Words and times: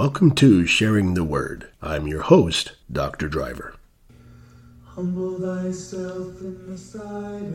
Welcome 0.00 0.32
to 0.36 0.64
Sharing 0.64 1.12
the 1.12 1.24
Word. 1.24 1.68
I'm 1.82 2.06
your 2.06 2.22
host, 2.22 2.72
Dr. 2.90 3.28
Driver. 3.28 3.74
Humble 4.86 5.38
thyself 5.38 6.40
in 6.40 6.70
the 6.70 6.78
sight 6.78 7.02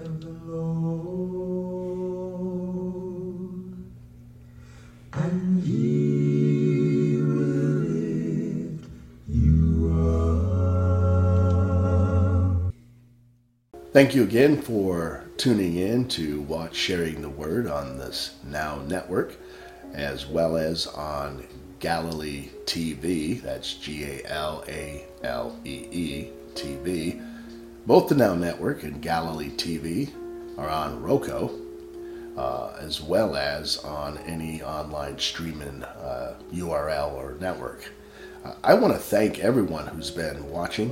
of 0.05 0.21
the 0.21 0.29
Lord, 0.29 0.75
and 5.14 5.64
he 5.64 7.18
will 7.20 7.82
lift 8.77 8.89
you 9.27 9.89
up. 13.73 13.82
Thank 13.91 14.14
you 14.14 14.21
again 14.21 14.62
for 14.62 15.23
tuning 15.37 15.78
in 15.78 16.07
to 16.09 16.42
watch 16.42 16.75
Sharing 16.75 17.23
the 17.23 17.29
Word 17.29 17.65
on 17.65 17.98
this 17.98 18.36
Now 18.43 18.84
Network, 18.87 19.36
as 19.96 20.28
well 20.28 20.57
as 20.57 20.86
on 20.86 21.43
Galilee 21.86 22.50
TV. 22.66 23.39
That's 23.44 23.75
G 23.75 24.06
A 24.06 24.26
L 24.26 24.64
A 24.68 25.06
L 25.21 25.56
E 25.66 25.86
E 25.92 26.32
TV. 26.56 27.24
Both 27.86 28.10
the 28.10 28.16
Now 28.16 28.34
Network 28.34 28.82
and 28.82 29.00
Galilee 29.04 29.52
TV 29.52 30.12
are 30.57 30.68
on 30.68 31.04
Roku, 31.04 31.48
uh, 32.36 32.76
as 32.80 33.02
well 33.02 33.36
as 33.36 33.78
on 33.84 34.17
any 34.17 34.64
online 34.64 35.20
streaming 35.20 35.84
uh, 35.84 36.40
URL 36.52 37.14
or 37.14 37.38
network. 37.40 37.88
Uh, 38.44 38.56
I 38.64 38.73
want 38.73 38.95
to 38.95 39.00
thank 39.00 39.38
everyone 39.38 39.86
who's 39.86 40.09
been 40.09 40.50
watching. 40.50 40.92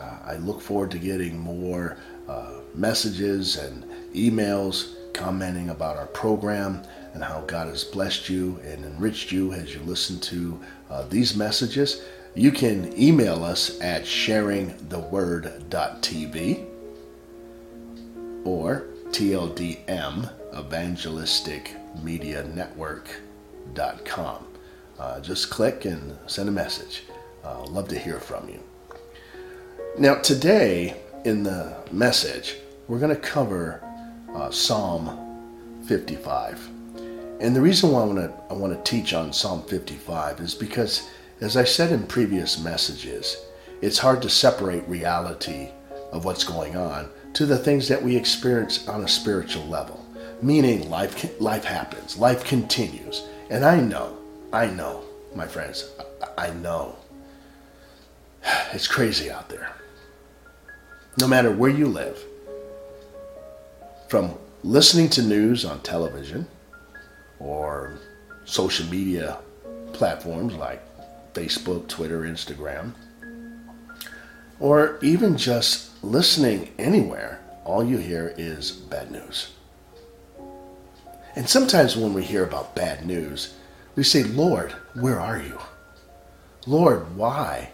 Uh, 0.00 0.18
I 0.24 0.36
look 0.36 0.62
forward 0.62 0.92
to 0.92 0.98
getting 0.98 1.38
more 1.38 1.98
uh, 2.26 2.52
messages 2.74 3.56
and 3.56 3.84
emails 4.14 4.94
commenting 5.12 5.68
about 5.68 5.98
our 5.98 6.06
program 6.06 6.82
and 7.14 7.22
how 7.22 7.42
God 7.42 7.68
has 7.68 7.84
blessed 7.84 8.28
you 8.28 8.58
and 8.64 8.84
enriched 8.84 9.30
you 9.32 9.52
as 9.52 9.74
you 9.74 9.80
listen 9.80 10.20
to 10.20 10.60
uh, 10.90 11.04
these 11.08 11.36
messages. 11.36 12.02
You 12.34 12.50
can 12.50 12.98
email 12.98 13.44
us 13.44 13.78
at 13.80 14.04
sharingtheword.tv 14.04 16.66
or 18.44 18.86
TLDM 19.10 20.32
Evangelistic 20.58 21.76
Media 22.02 22.42
Network.com. 22.44 24.46
Uh, 24.98 25.20
just 25.20 25.50
click 25.50 25.84
and 25.84 26.16
send 26.26 26.48
a 26.48 26.52
message. 26.52 27.04
Uh, 27.44 27.62
love 27.64 27.88
to 27.88 27.98
hear 27.98 28.20
from 28.20 28.48
you. 28.48 28.62
Now, 29.98 30.14
today 30.14 30.96
in 31.24 31.42
the 31.42 31.76
message, 31.90 32.56
we're 32.88 32.98
going 32.98 33.14
to 33.14 33.20
cover 33.20 33.82
uh, 34.34 34.50
Psalm 34.50 35.82
55. 35.86 36.71
And 37.42 37.56
the 37.56 37.60
reason 37.60 37.90
why 37.90 38.02
I 38.02 38.04
want 38.04 38.18
to 38.20 38.32
I 38.50 38.56
want 38.56 38.72
to 38.72 38.90
teach 38.90 39.12
on 39.12 39.32
Psalm 39.32 39.64
55 39.64 40.38
is 40.38 40.54
because, 40.54 41.10
as 41.40 41.56
I 41.56 41.64
said 41.64 41.90
in 41.90 42.06
previous 42.06 42.62
messages, 42.62 43.36
it's 43.80 43.98
hard 43.98 44.22
to 44.22 44.30
separate 44.30 44.86
reality 44.86 45.70
of 46.12 46.24
what's 46.24 46.44
going 46.44 46.76
on 46.76 47.10
to 47.32 47.44
the 47.44 47.58
things 47.58 47.88
that 47.88 48.00
we 48.00 48.14
experience 48.14 48.86
on 48.86 49.02
a 49.02 49.08
spiritual 49.08 49.66
level. 49.66 50.06
Meaning, 50.40 50.88
life 50.88 51.40
life 51.40 51.64
happens, 51.64 52.16
life 52.16 52.44
continues, 52.44 53.26
and 53.50 53.64
I 53.64 53.80
know, 53.80 54.16
I 54.52 54.66
know, 54.66 55.02
my 55.34 55.48
friends, 55.48 55.90
I 56.38 56.50
know, 56.50 56.94
it's 58.72 58.86
crazy 58.86 59.32
out 59.32 59.48
there. 59.48 59.72
No 61.18 61.26
matter 61.26 61.50
where 61.50 61.70
you 61.70 61.88
live, 61.88 62.22
from 64.06 64.38
listening 64.62 65.08
to 65.08 65.22
news 65.22 65.64
on 65.64 65.80
television 65.80 66.46
or 67.42 67.98
social 68.44 68.86
media 68.86 69.38
platforms 69.92 70.54
like 70.54 70.82
Facebook, 71.34 71.88
Twitter, 71.88 72.22
Instagram, 72.22 72.92
or 74.60 74.98
even 75.02 75.36
just 75.36 76.02
listening 76.04 76.72
anywhere, 76.78 77.40
all 77.64 77.84
you 77.84 77.98
hear 77.98 78.34
is 78.36 78.70
bad 78.70 79.10
news. 79.10 79.52
And 81.34 81.48
sometimes 81.48 81.96
when 81.96 82.12
we 82.12 82.22
hear 82.22 82.44
about 82.44 82.74
bad 82.74 83.06
news, 83.06 83.54
we 83.96 84.02
say, 84.02 84.22
Lord, 84.22 84.72
where 84.94 85.18
are 85.18 85.38
you? 85.38 85.58
Lord, 86.66 87.16
why? 87.16 87.70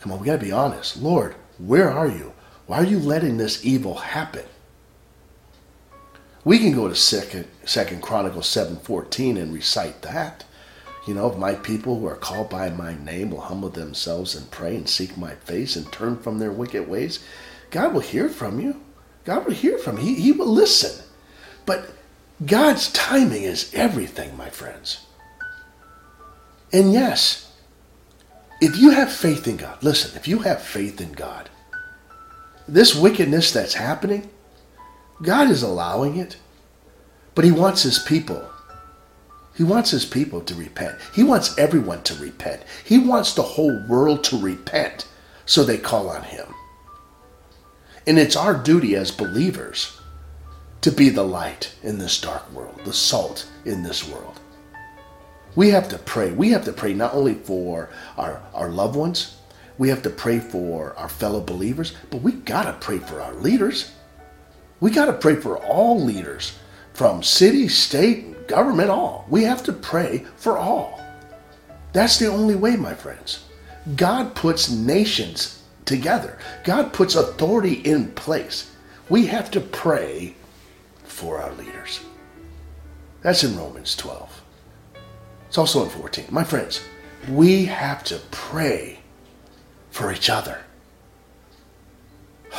Come 0.00 0.12
on, 0.12 0.20
we 0.20 0.26
got 0.26 0.40
to 0.40 0.44
be 0.44 0.52
honest. 0.52 0.96
Lord, 0.96 1.34
where 1.58 1.90
are 1.90 2.08
you? 2.08 2.32
Why 2.66 2.78
are 2.78 2.84
you 2.84 2.98
letting 2.98 3.36
this 3.36 3.64
evil 3.64 3.94
happen? 3.94 4.44
We 6.48 6.58
can 6.58 6.72
go 6.72 6.88
to 6.88 6.94
Second 6.94 7.46
Second 7.66 8.00
Chronicles 8.00 8.46
seven 8.46 8.76
fourteen 8.76 9.36
and 9.36 9.52
recite 9.52 10.00
that. 10.00 10.46
You 11.06 11.12
know, 11.12 11.30
if 11.30 11.36
my 11.36 11.54
people 11.54 12.00
who 12.00 12.06
are 12.06 12.16
called 12.16 12.48
by 12.48 12.70
my 12.70 12.96
name 13.04 13.32
will 13.32 13.42
humble 13.42 13.68
themselves 13.68 14.34
and 14.34 14.50
pray 14.50 14.74
and 14.74 14.88
seek 14.88 15.18
my 15.18 15.34
face 15.34 15.76
and 15.76 15.92
turn 15.92 16.16
from 16.16 16.38
their 16.38 16.50
wicked 16.50 16.88
ways, 16.88 17.22
God 17.70 17.92
will 17.92 18.00
hear 18.00 18.30
from 18.30 18.60
you. 18.60 18.80
God 19.26 19.44
will 19.44 19.52
hear 19.52 19.76
from 19.76 19.98
you. 19.98 20.04
He, 20.04 20.14
he 20.14 20.32
will 20.32 20.46
listen. 20.46 21.04
But 21.66 21.90
God's 22.46 22.90
timing 22.94 23.42
is 23.42 23.70
everything, 23.74 24.34
my 24.34 24.48
friends. 24.48 25.04
And 26.72 26.94
yes, 26.94 27.52
if 28.62 28.78
you 28.78 28.92
have 28.92 29.12
faith 29.12 29.46
in 29.46 29.58
God, 29.58 29.82
listen, 29.82 30.16
if 30.16 30.26
you 30.26 30.38
have 30.38 30.62
faith 30.62 30.98
in 30.98 31.12
God, 31.12 31.50
this 32.66 32.94
wickedness 32.94 33.52
that's 33.52 33.74
happening, 33.74 34.30
God 35.22 35.50
is 35.50 35.62
allowing 35.62 36.16
it, 36.16 36.36
but 37.34 37.44
He 37.44 37.50
wants 37.50 37.82
His 37.82 37.98
people. 37.98 38.48
He 39.54 39.64
wants 39.64 39.90
His 39.90 40.04
people 40.04 40.40
to 40.42 40.54
repent. 40.54 40.98
He 41.14 41.24
wants 41.24 41.56
everyone 41.58 42.02
to 42.04 42.14
repent. 42.14 42.62
He 42.84 42.98
wants 42.98 43.34
the 43.34 43.42
whole 43.42 43.84
world 43.88 44.22
to 44.24 44.38
repent 44.38 45.08
so 45.46 45.64
they 45.64 45.78
call 45.78 46.08
on 46.08 46.22
Him. 46.22 46.46
And 48.06 48.18
it's 48.18 48.36
our 48.36 48.54
duty 48.54 48.94
as 48.96 49.10
believers 49.10 50.00
to 50.80 50.92
be 50.92 51.08
the 51.08 51.24
light 51.24 51.74
in 51.82 51.98
this 51.98 52.20
dark 52.20 52.50
world, 52.52 52.80
the 52.84 52.92
salt 52.92 53.48
in 53.64 53.82
this 53.82 54.08
world. 54.08 54.40
We 55.56 55.70
have 55.70 55.88
to 55.88 55.98
pray. 55.98 56.30
We 56.30 56.50
have 56.50 56.64
to 56.66 56.72
pray 56.72 56.94
not 56.94 57.14
only 57.14 57.34
for 57.34 57.90
our, 58.16 58.40
our 58.54 58.68
loved 58.70 58.94
ones, 58.94 59.36
we 59.76 59.88
have 59.88 60.02
to 60.02 60.10
pray 60.10 60.38
for 60.38 60.94
our 60.96 61.08
fellow 61.08 61.40
believers, 61.40 61.94
but 62.10 62.22
we 62.22 62.32
got 62.32 62.64
to 62.64 62.72
pray 62.74 62.98
for 62.98 63.20
our 63.20 63.34
leaders. 63.34 63.92
We 64.80 64.90
got 64.90 65.06
to 65.06 65.12
pray 65.12 65.36
for 65.36 65.58
all 65.58 66.00
leaders 66.00 66.58
from 66.94 67.22
city, 67.22 67.68
state, 67.68 68.48
government, 68.48 68.90
all. 68.90 69.26
We 69.28 69.44
have 69.44 69.62
to 69.64 69.72
pray 69.72 70.26
for 70.36 70.58
all. 70.58 71.00
That's 71.92 72.18
the 72.18 72.26
only 72.26 72.54
way, 72.54 72.76
my 72.76 72.94
friends. 72.94 73.44
God 73.96 74.34
puts 74.34 74.70
nations 74.70 75.62
together, 75.84 76.38
God 76.64 76.92
puts 76.92 77.14
authority 77.14 77.74
in 77.74 78.12
place. 78.12 78.70
We 79.08 79.26
have 79.26 79.50
to 79.52 79.60
pray 79.60 80.34
for 81.04 81.40
our 81.40 81.52
leaders. 81.54 82.00
That's 83.22 83.42
in 83.42 83.56
Romans 83.56 83.96
12. 83.96 84.42
It's 85.48 85.56
also 85.56 85.82
in 85.82 85.88
14. 85.88 86.26
My 86.30 86.44
friends, 86.44 86.82
we 87.30 87.64
have 87.64 88.04
to 88.04 88.20
pray 88.30 89.00
for 89.90 90.12
each 90.12 90.28
other. 90.28 90.58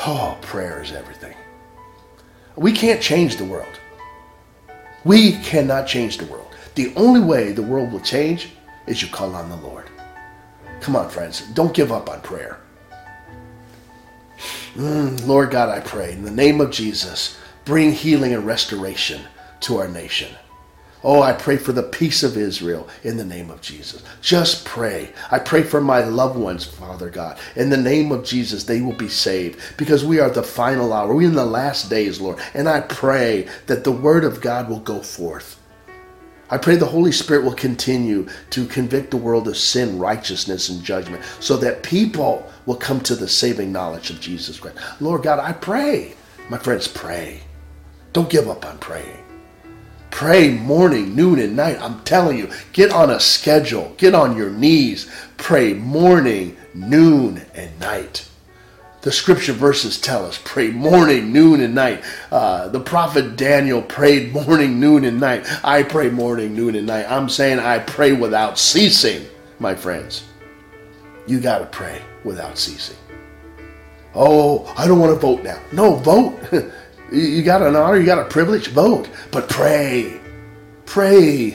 Oh, 0.07 0.37
prayer 0.41 0.81
is 0.81 0.91
everything. 0.91 1.35
We 2.59 2.73
can't 2.73 3.01
change 3.01 3.37
the 3.37 3.45
world. 3.45 3.79
We 5.05 5.37
cannot 5.43 5.87
change 5.87 6.17
the 6.17 6.25
world. 6.25 6.53
The 6.75 6.93
only 6.97 7.21
way 7.21 7.53
the 7.53 7.63
world 7.63 7.93
will 7.93 8.01
change 8.01 8.49
is 8.85 9.01
you 9.01 9.07
call 9.07 9.33
on 9.33 9.47
the 9.47 9.55
Lord. 9.55 9.89
Come 10.81 10.97
on, 10.97 11.09
friends. 11.09 11.47
Don't 11.53 11.73
give 11.73 11.93
up 11.93 12.09
on 12.09 12.19
prayer. 12.19 12.59
Mm, 14.75 15.25
Lord 15.25 15.51
God, 15.51 15.69
I 15.69 15.79
pray 15.79 16.11
in 16.11 16.25
the 16.25 16.31
name 16.31 16.59
of 16.59 16.69
Jesus, 16.69 17.37
bring 17.63 17.93
healing 17.93 18.33
and 18.33 18.45
restoration 18.45 19.21
to 19.61 19.77
our 19.77 19.87
nation. 19.87 20.35
Oh, 21.01 21.21
I 21.21 21.31
pray 21.31 21.55
for 21.55 21.71
the 21.71 21.83
peace 21.83 22.23
of 22.23 22.35
Israel 22.35 22.87
in 23.03 23.15
the 23.15 23.23
name 23.23 23.49
of 23.49 23.61
Jesus. 23.61 24.03
Just 24.21 24.65
pray. 24.65 25.13
I 25.31 25.39
pray 25.39 25.63
for 25.63 25.79
my 25.79 26.03
loved 26.03 26.37
ones, 26.37 26.65
Father 26.65 27.09
God. 27.09 27.37
In 27.55 27.69
the 27.69 27.77
name 27.77 28.11
of 28.11 28.25
Jesus, 28.25 28.65
they 28.65 28.81
will 28.81 28.95
be 28.95 29.07
saved 29.07 29.59
because 29.77 30.03
we 30.03 30.19
are 30.19 30.29
the 30.29 30.43
final 30.43 30.91
hour. 30.91 31.15
We're 31.15 31.29
in 31.29 31.35
the 31.35 31.45
last 31.45 31.89
days, 31.89 32.19
Lord. 32.19 32.39
And 32.53 32.67
I 32.67 32.81
pray 32.81 33.47
that 33.67 33.85
the 33.85 33.93
word 33.93 34.25
of 34.25 34.41
God 34.41 34.69
will 34.69 34.81
go 34.81 34.99
forth. 34.99 35.57
I 36.49 36.57
pray 36.57 36.75
the 36.75 36.85
Holy 36.85 37.11
Spirit 37.13 37.45
will 37.45 37.53
continue 37.53 38.27
to 38.49 38.65
convict 38.65 39.11
the 39.11 39.17
world 39.17 39.47
of 39.47 39.55
sin, 39.55 39.99
righteousness, 39.99 40.67
and 40.67 40.83
judgment 40.83 41.23
so 41.39 41.55
that 41.57 41.83
people 41.83 42.51
will 42.65 42.75
come 42.75 42.99
to 43.01 43.15
the 43.15 43.27
saving 43.27 43.71
knowledge 43.71 44.09
of 44.09 44.19
Jesus 44.19 44.59
Christ. 44.59 44.77
Lord 44.99 45.23
God, 45.23 45.39
I 45.39 45.53
pray. 45.53 46.15
My 46.49 46.57
friends, 46.57 46.87
pray. 46.87 47.41
Don't 48.11 48.29
give 48.29 48.49
up 48.49 48.65
on 48.65 48.79
praying. 48.79 49.18
Pray 50.11 50.49
morning, 50.51 51.15
noon, 51.15 51.39
and 51.39 51.55
night. 51.55 51.81
I'm 51.81 52.01
telling 52.03 52.37
you, 52.37 52.49
get 52.73 52.91
on 52.91 53.09
a 53.09 53.19
schedule. 53.19 53.93
Get 53.97 54.15
on 54.15 54.35
your 54.35 54.49
knees. 54.49 55.09
Pray 55.37 55.73
morning, 55.73 56.57
noon, 56.73 57.45
and 57.53 57.79
night. 57.79 58.27
The 59.01 59.13
scripture 59.13 59.53
verses 59.53 59.99
tell 59.99 60.25
us 60.25 60.41
pray 60.43 60.71
morning, 60.71 61.31
noon, 61.31 61.61
and 61.61 61.73
night. 61.73 62.03
Uh, 62.31 62.67
the 62.67 62.81
prophet 62.81 63.37
Daniel 63.37 63.81
prayed 63.81 64.33
morning, 64.33 64.79
noon, 64.79 65.05
and 65.05 65.21
night. 65.21 65.45
I 65.63 65.83
pray 65.83 66.09
morning, 66.09 66.53
noon, 66.53 66.75
and 66.75 66.87
night. 66.87 67.05
I'm 67.09 67.29
saying 67.29 67.59
I 67.59 67.79
pray 67.79 68.11
without 68.11 68.59
ceasing. 68.59 69.25
my 69.57 69.73
friends, 69.73 70.25
you 71.27 71.39
got 71.39 71.59
to 71.59 71.65
pray 71.67 72.01
without 72.25 72.57
ceasing. 72.57 72.97
Oh, 74.13 74.65
I 74.77 74.85
don't 74.85 74.99
want 74.99 75.13
to 75.13 75.19
vote 75.19 75.43
now. 75.43 75.61
No, 75.71 75.95
vote. 75.95 76.37
you 77.11 77.43
got 77.43 77.61
an 77.61 77.75
honor, 77.75 77.97
you 77.97 78.05
got 78.05 78.19
a 78.19 78.29
privilege, 78.29 78.67
vote. 78.67 79.09
But 79.31 79.49
pray. 79.49 80.19
Pray 80.85 81.51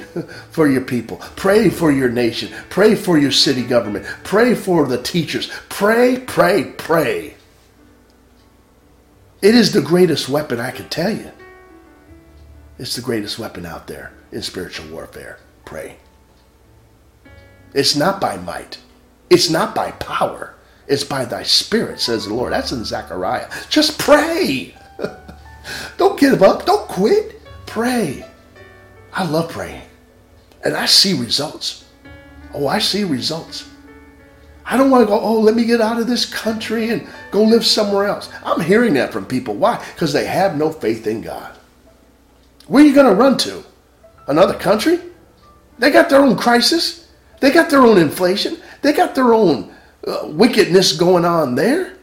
for 0.51 0.69
your 0.69 0.83
people. 0.83 1.17
Pray 1.35 1.69
for 1.69 1.91
your 1.91 2.09
nation. 2.09 2.53
Pray 2.71 2.95
for 2.95 3.19
your 3.19 3.33
city 3.33 3.63
government. 3.63 4.07
Pray 4.23 4.55
for 4.55 4.87
the 4.87 5.03
teachers. 5.03 5.51
Pray, 5.69 6.21
pray, 6.21 6.73
pray. 6.79 7.35
It 9.43 9.55
is 9.55 9.73
the 9.73 9.83
greatest 9.83 10.29
weapon 10.29 10.61
I 10.61 10.71
can 10.71 10.89
tell 10.89 11.11
you. 11.11 11.33
It's 12.79 12.97
the 12.97 13.03
greatest 13.03 13.39
weapon 13.39 13.67
out 13.67 13.87
there 13.87 14.13
in 14.31 14.41
spiritual 14.43 14.89
warfare. 14.89 15.39
Pray. 15.65 15.97
It's 17.75 17.97
not 17.97 18.21
by 18.21 18.37
might. 18.37 18.79
It's 19.31 19.51
not 19.51 19.75
by 19.75 19.91
power. 19.93 20.55
It's 20.87 21.05
by 21.05 21.25
thy 21.25 21.43
spirit, 21.43 21.99
says 22.01 22.27
the 22.27 22.35
Lord. 22.35 22.53
That's 22.53 22.73
in 22.73 22.85
Zechariah. 22.85 23.51
Just 23.69 23.99
pray. 23.99 24.75
Don't 25.97 26.19
give 26.19 26.43
up. 26.43 26.67
Don't 26.67 26.89
quit. 26.89 27.41
Pray. 27.67 28.25
I 29.13 29.25
love 29.25 29.51
praying. 29.51 29.83
And 30.65 30.75
I 30.75 30.87
see 30.87 31.15
results. 31.15 31.85
Oh, 32.53 32.67
I 32.67 32.79
see 32.79 33.05
results. 33.05 33.69
I 34.67 34.79
don't 34.79 34.91
want 34.91 35.03
to 35.03 35.07
go, 35.07 35.21
oh, 35.21 35.41
let 35.41 35.55
me 35.55 35.67
get 35.67 35.81
out 35.81 36.01
of 36.01 36.07
this 36.07 36.25
country 36.25 36.89
and 36.89 37.07
go 37.31 37.43
live 37.43 37.67
somewhere 37.67 38.07
else. 38.07 38.31
I'm 38.45 38.61
hearing 38.61 38.95
that 38.95 39.13
from 39.13 39.27
people. 39.27 39.55
Why? 39.55 39.85
Because 39.93 40.13
they 40.13 40.25
have 40.25 40.57
no 40.57 40.73
faith 40.73 41.07
in 41.07 41.21
God. 41.21 41.55
Where 42.67 42.83
are 42.83 42.87
you 42.87 42.95
going 42.95 43.07
to 43.07 43.15
run 43.15 43.37
to? 43.39 43.63
Another 44.27 44.55
country? 44.55 45.01
They 45.79 45.91
got 45.91 46.09
their 46.09 46.23
own 46.23 46.37
crisis. 46.37 47.11
They 47.41 47.51
got 47.51 47.69
their 47.69 47.83
own 47.83 47.99
inflation. 47.99 48.57
They 48.81 48.95
got 48.95 49.15
their 49.15 49.35
own 49.35 49.75
uh, 50.07 50.29
wickedness 50.29 50.97
going 50.97 51.27
on 51.27 51.57
there. 51.57 51.99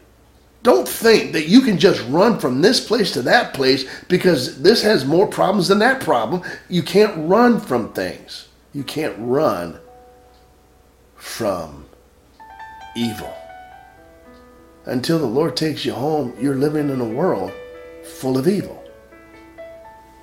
Don't 0.63 0.87
think 0.87 1.31
that 1.33 1.47
you 1.47 1.61
can 1.61 1.79
just 1.79 2.05
run 2.07 2.37
from 2.39 2.61
this 2.61 2.85
place 2.85 3.11
to 3.13 3.23
that 3.23 3.53
place 3.53 3.85
because 4.07 4.61
this 4.61 4.83
has 4.83 5.05
more 5.05 5.27
problems 5.27 5.67
than 5.67 5.79
that 5.79 6.01
problem. 6.01 6.43
You 6.69 6.83
can't 6.83 7.27
run 7.27 7.59
from 7.59 7.93
things. 7.93 8.47
You 8.73 8.83
can't 8.83 9.15
run 9.17 9.79
from 11.15 11.85
evil. 12.95 13.33
Until 14.85 15.19
the 15.19 15.25
Lord 15.25 15.55
takes 15.55 15.83
you 15.83 15.93
home, 15.93 16.35
you're 16.39 16.55
living 16.55 16.89
in 16.89 17.01
a 17.01 17.05
world 17.05 17.51
full 18.03 18.37
of 18.37 18.47
evil. 18.47 18.83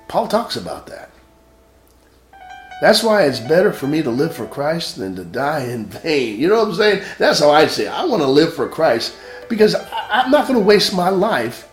Paul 0.07 0.27
talks 0.27 0.55
about 0.55 0.87
that. 0.87 1.11
That's 2.81 3.03
why 3.03 3.23
it's 3.23 3.41
better 3.41 3.73
for 3.73 3.87
me 3.87 4.01
to 4.01 4.09
live 4.09 4.33
for 4.33 4.47
Christ 4.47 4.97
than 4.97 5.15
to 5.17 5.25
die 5.25 5.65
in 5.65 5.85
vain. 5.85 6.39
You 6.39 6.47
know 6.47 6.59
what 6.59 6.69
I'm 6.69 6.75
saying? 6.75 7.03
That's 7.17 7.39
how 7.39 7.51
I 7.51 7.67
say 7.67 7.87
it. 7.87 7.91
I 7.91 8.05
want 8.05 8.21
to 8.21 8.27
live 8.27 8.53
for 8.53 8.69
Christ 8.69 9.15
because 9.49 9.75
I'm 10.09 10.31
not 10.31 10.47
going 10.47 10.59
to 10.59 10.65
waste 10.65 10.93
my 10.93 11.09
life, 11.09 11.69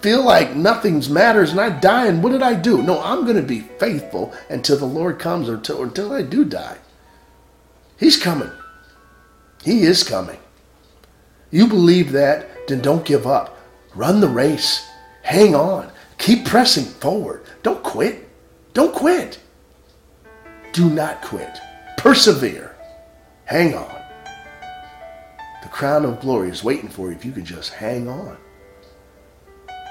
feel 0.00 0.24
like 0.24 0.54
nothing's 0.54 1.08
matters, 1.08 1.50
and 1.50 1.60
I 1.60 1.70
die, 1.70 2.06
and 2.06 2.22
what 2.22 2.32
did 2.32 2.42
I 2.42 2.54
do? 2.54 2.82
No, 2.82 3.00
I'm 3.02 3.24
going 3.24 3.36
to 3.36 3.42
be 3.42 3.60
faithful 3.60 4.34
until 4.48 4.76
the 4.76 4.86
Lord 4.86 5.18
comes 5.18 5.48
or 5.48 5.54
until, 5.54 5.78
or 5.78 5.84
until 5.84 6.12
I 6.12 6.22
do 6.22 6.44
die. 6.44 6.78
He's 7.98 8.16
coming. 8.16 8.50
He 9.62 9.82
is 9.82 10.02
coming. 10.02 10.38
You 11.50 11.66
believe 11.66 12.12
that, 12.12 12.68
then 12.68 12.80
don't 12.80 13.04
give 13.04 13.26
up. 13.26 13.58
Run 13.94 14.20
the 14.20 14.28
race. 14.28 14.88
Hang 15.22 15.54
on. 15.54 15.90
Keep 16.18 16.46
pressing 16.46 16.84
forward. 16.84 17.44
Don't 17.62 17.82
quit. 17.82 18.28
Don't 18.72 18.94
quit. 18.94 19.38
Do 20.72 20.88
not 20.88 21.22
quit. 21.22 21.58
Persevere. 21.96 22.76
Hang 23.44 23.74
on. 23.74 23.99
Crown 25.70 26.04
of 26.04 26.20
glory 26.20 26.50
is 26.50 26.64
waiting 26.64 26.88
for 26.88 27.08
you 27.08 27.16
if 27.16 27.24
you 27.24 27.32
can 27.32 27.44
just 27.44 27.72
hang 27.72 28.08
on. 28.08 28.36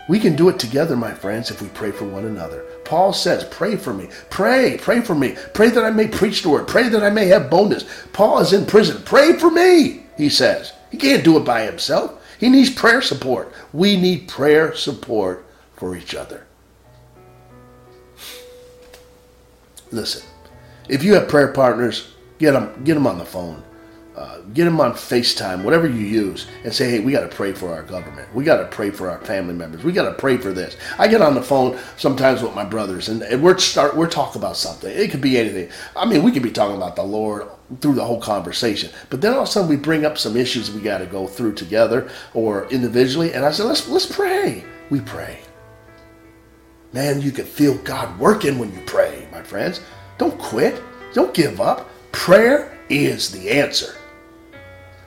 We 0.09 0.19
can 0.19 0.35
do 0.35 0.49
it 0.49 0.57
together, 0.57 0.95
my 0.95 1.13
friends, 1.13 1.51
if 1.51 1.61
we 1.61 1.67
pray 1.69 1.91
for 1.91 2.05
one 2.05 2.25
another. 2.25 2.65
Paul 2.83 3.13
says, 3.13 3.43
Pray 3.45 3.75
for 3.75 3.93
me. 3.93 4.09
Pray, 4.31 4.77
pray 4.81 5.01
for 5.01 5.13
me. 5.13 5.35
Pray 5.53 5.69
that 5.69 5.85
I 5.85 5.91
may 5.91 6.07
preach 6.07 6.41
the 6.41 6.49
word. 6.49 6.67
Pray 6.67 6.89
that 6.89 7.03
I 7.03 7.11
may 7.11 7.27
have 7.27 7.51
bonus. 7.51 7.85
Paul 8.11 8.39
is 8.39 8.51
in 8.51 8.65
prison. 8.65 9.03
Pray 9.05 9.33
for 9.33 9.51
me, 9.51 10.03
he 10.17 10.29
says. 10.29 10.73
He 10.89 10.97
can't 10.97 11.23
do 11.23 11.37
it 11.37 11.45
by 11.45 11.61
himself. 11.61 12.19
He 12.39 12.49
needs 12.49 12.71
prayer 12.71 13.03
support. 13.03 13.53
We 13.71 13.97
need 13.97 14.27
prayer 14.27 14.73
support 14.73 15.45
for 15.75 15.95
each 15.95 16.15
other. 16.15 16.47
Listen, 19.91 20.27
if 20.87 21.03
you 21.03 21.13
have 21.13 21.27
prayer 21.27 21.49
partners, 21.49 22.13
get 22.39 22.53
them, 22.53 22.83
get 22.83 22.95
them 22.95 23.05
on 23.05 23.19
the 23.19 23.25
phone. 23.25 23.63
Uh, 24.19 24.41
get 24.53 24.65
them 24.65 24.81
on 24.81 24.91
FaceTime, 24.91 25.63
whatever 25.63 25.87
you 25.87 26.05
use, 26.05 26.45
and 26.65 26.73
say, 26.73 26.89
hey, 26.89 26.99
we 26.99 27.13
got 27.13 27.21
to 27.21 27.33
pray 27.33 27.53
for 27.53 27.73
our 27.73 27.83
government. 27.83 28.27
We 28.35 28.43
got 28.43 28.57
to 28.57 28.65
pray 28.65 28.89
for 28.89 29.09
our 29.09 29.21
family 29.21 29.53
members. 29.53 29.81
We 29.81 29.93
got 29.93 30.09
to 30.09 30.13
pray 30.13 30.35
for 30.35 30.51
this. 30.51 30.75
I 30.97 31.07
get 31.07 31.21
on 31.21 31.35
the 31.35 31.41
phone 31.41 31.79
sometimes 31.95 32.41
with 32.41 32.53
my 32.53 32.65
brothers, 32.65 33.07
and, 33.07 33.21
and 33.21 33.41
we're 33.41 33.57
start 33.59 33.95
we're 33.95 34.09
talking 34.09 34.41
about 34.41 34.57
something. 34.57 34.93
It 34.93 35.09
could 35.09 35.21
be 35.21 35.37
anything. 35.37 35.69
I 35.95 36.05
mean, 36.05 36.21
we 36.21 36.33
could 36.33 36.43
be 36.43 36.51
talking 36.51 36.75
about 36.75 36.97
the 36.97 37.03
Lord 37.03 37.47
through 37.79 37.93
the 37.93 38.03
whole 38.03 38.19
conversation, 38.19 38.91
but 39.09 39.21
then 39.21 39.31
all 39.31 39.43
of 39.43 39.47
a 39.47 39.51
sudden 39.51 39.69
we 39.69 39.77
bring 39.77 40.03
up 40.03 40.17
some 40.17 40.35
issues 40.35 40.69
we 40.69 40.81
got 40.81 40.97
to 40.97 41.05
go 41.05 41.25
through 41.25 41.53
together 41.53 42.11
or 42.33 42.67
individually, 42.71 43.31
and 43.31 43.45
I 43.45 43.51
said, 43.51 43.67
let's 43.67 43.87
let's 43.87 44.05
pray. 44.05 44.65
We 44.89 44.99
pray. 44.99 45.39
Man, 46.91 47.21
you 47.21 47.31
can 47.31 47.45
feel 47.45 47.77
God 47.77 48.19
working 48.19 48.59
when 48.59 48.73
you 48.73 48.81
pray, 48.85 49.29
my 49.31 49.43
friends. 49.43 49.79
Don't 50.17 50.37
quit. 50.37 50.83
Don't 51.13 51.33
give 51.33 51.61
up. 51.61 51.89
Prayer 52.11 52.77
is 52.89 53.31
the 53.31 53.49
answer. 53.49 53.95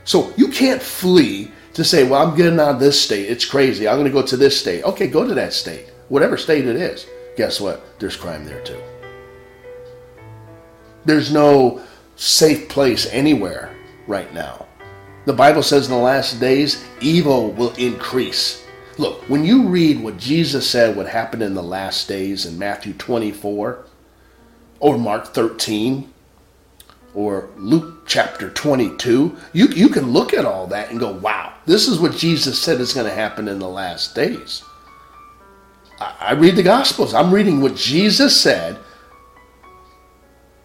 So 0.05 0.33
you 0.37 0.49
can't 0.49 0.83
flee 0.83 1.51
to 1.75 1.85
say, 1.85 2.05
well, 2.05 2.27
I'm 2.27 2.37
getting 2.37 2.59
out 2.61 2.75
of 2.75 2.81
this 2.81 3.01
state. 3.01 3.31
It's 3.31 3.45
crazy. 3.45 3.89
I'm 3.89 3.97
going 3.97 4.07
to 4.07 4.13
go 4.13 4.27
to 4.27 4.37
this 4.37 4.59
state. 4.59 4.85
Okay, 4.85 5.07
go 5.07 5.27
to 5.27 5.35
that 5.35 5.53
state, 5.53 5.87
whatever 6.09 6.37
state 6.37 6.67
it 6.67 6.77
is. 6.77 7.07
Guess 7.37 7.61
what? 7.61 7.99
There's 7.99 8.17
crime 8.17 8.45
there 8.45 8.63
too. 8.63 8.81
There's 11.05 11.33
no 11.33 11.83
safe 12.17 12.69
place 12.69 13.07
anywhere 13.07 13.75
right 14.07 14.33
now. 14.35 14.67
The 15.25 15.33
Bible 15.33 15.63
says 15.63 15.87
in 15.87 15.93
the 15.93 15.99
last 15.99 16.41
days, 16.41 16.85
evil 17.01 17.53
will 17.53 17.73
increase. 17.75 18.65
Look, 18.99 19.23
when 19.29 19.45
you 19.45 19.69
read 19.69 20.03
what 20.03 20.19
Jesus 20.19 20.69
said 20.69 20.97
would 20.97 21.07
happen 21.07 21.43
in 21.43 21.55
the 21.55 21.63
last 21.63 22.09
days 22.09 22.45
in 22.45 22.59
Matthew 22.59 22.93
24 22.93 23.85
or 24.81 24.99
Mark 24.99 25.29
13, 25.29 26.12
or 27.15 27.51
Luke 27.57 28.07
chapter 28.07 28.51
22, 28.51 29.37
you, 29.53 29.67
you 29.69 29.89
can 29.89 30.13
look 30.13 30.33
at 30.33 30.45
all 30.45 30.67
that 30.69 30.91
and 30.91 30.99
go, 30.99 31.13
wow, 31.13 31.53
this 31.67 31.89
is 31.89 32.01
what 32.01 32.17
Jesus 32.17 32.61
said 32.61 32.81
is 32.81 32.95
going 32.95 33.07
to 33.07 33.13
happen 33.13 33.49
in 33.49 33.59
the 33.59 33.69
last 33.69 34.15
days. 34.15 34.63
I, 36.01 36.17
I 36.21 36.33
read 36.33 36.57
the 36.57 36.63
Gospels. 36.63 37.15
I'm 37.15 37.33
reading 37.33 37.61
what 37.61 37.77
Jesus 37.77 38.39
said 38.41 38.79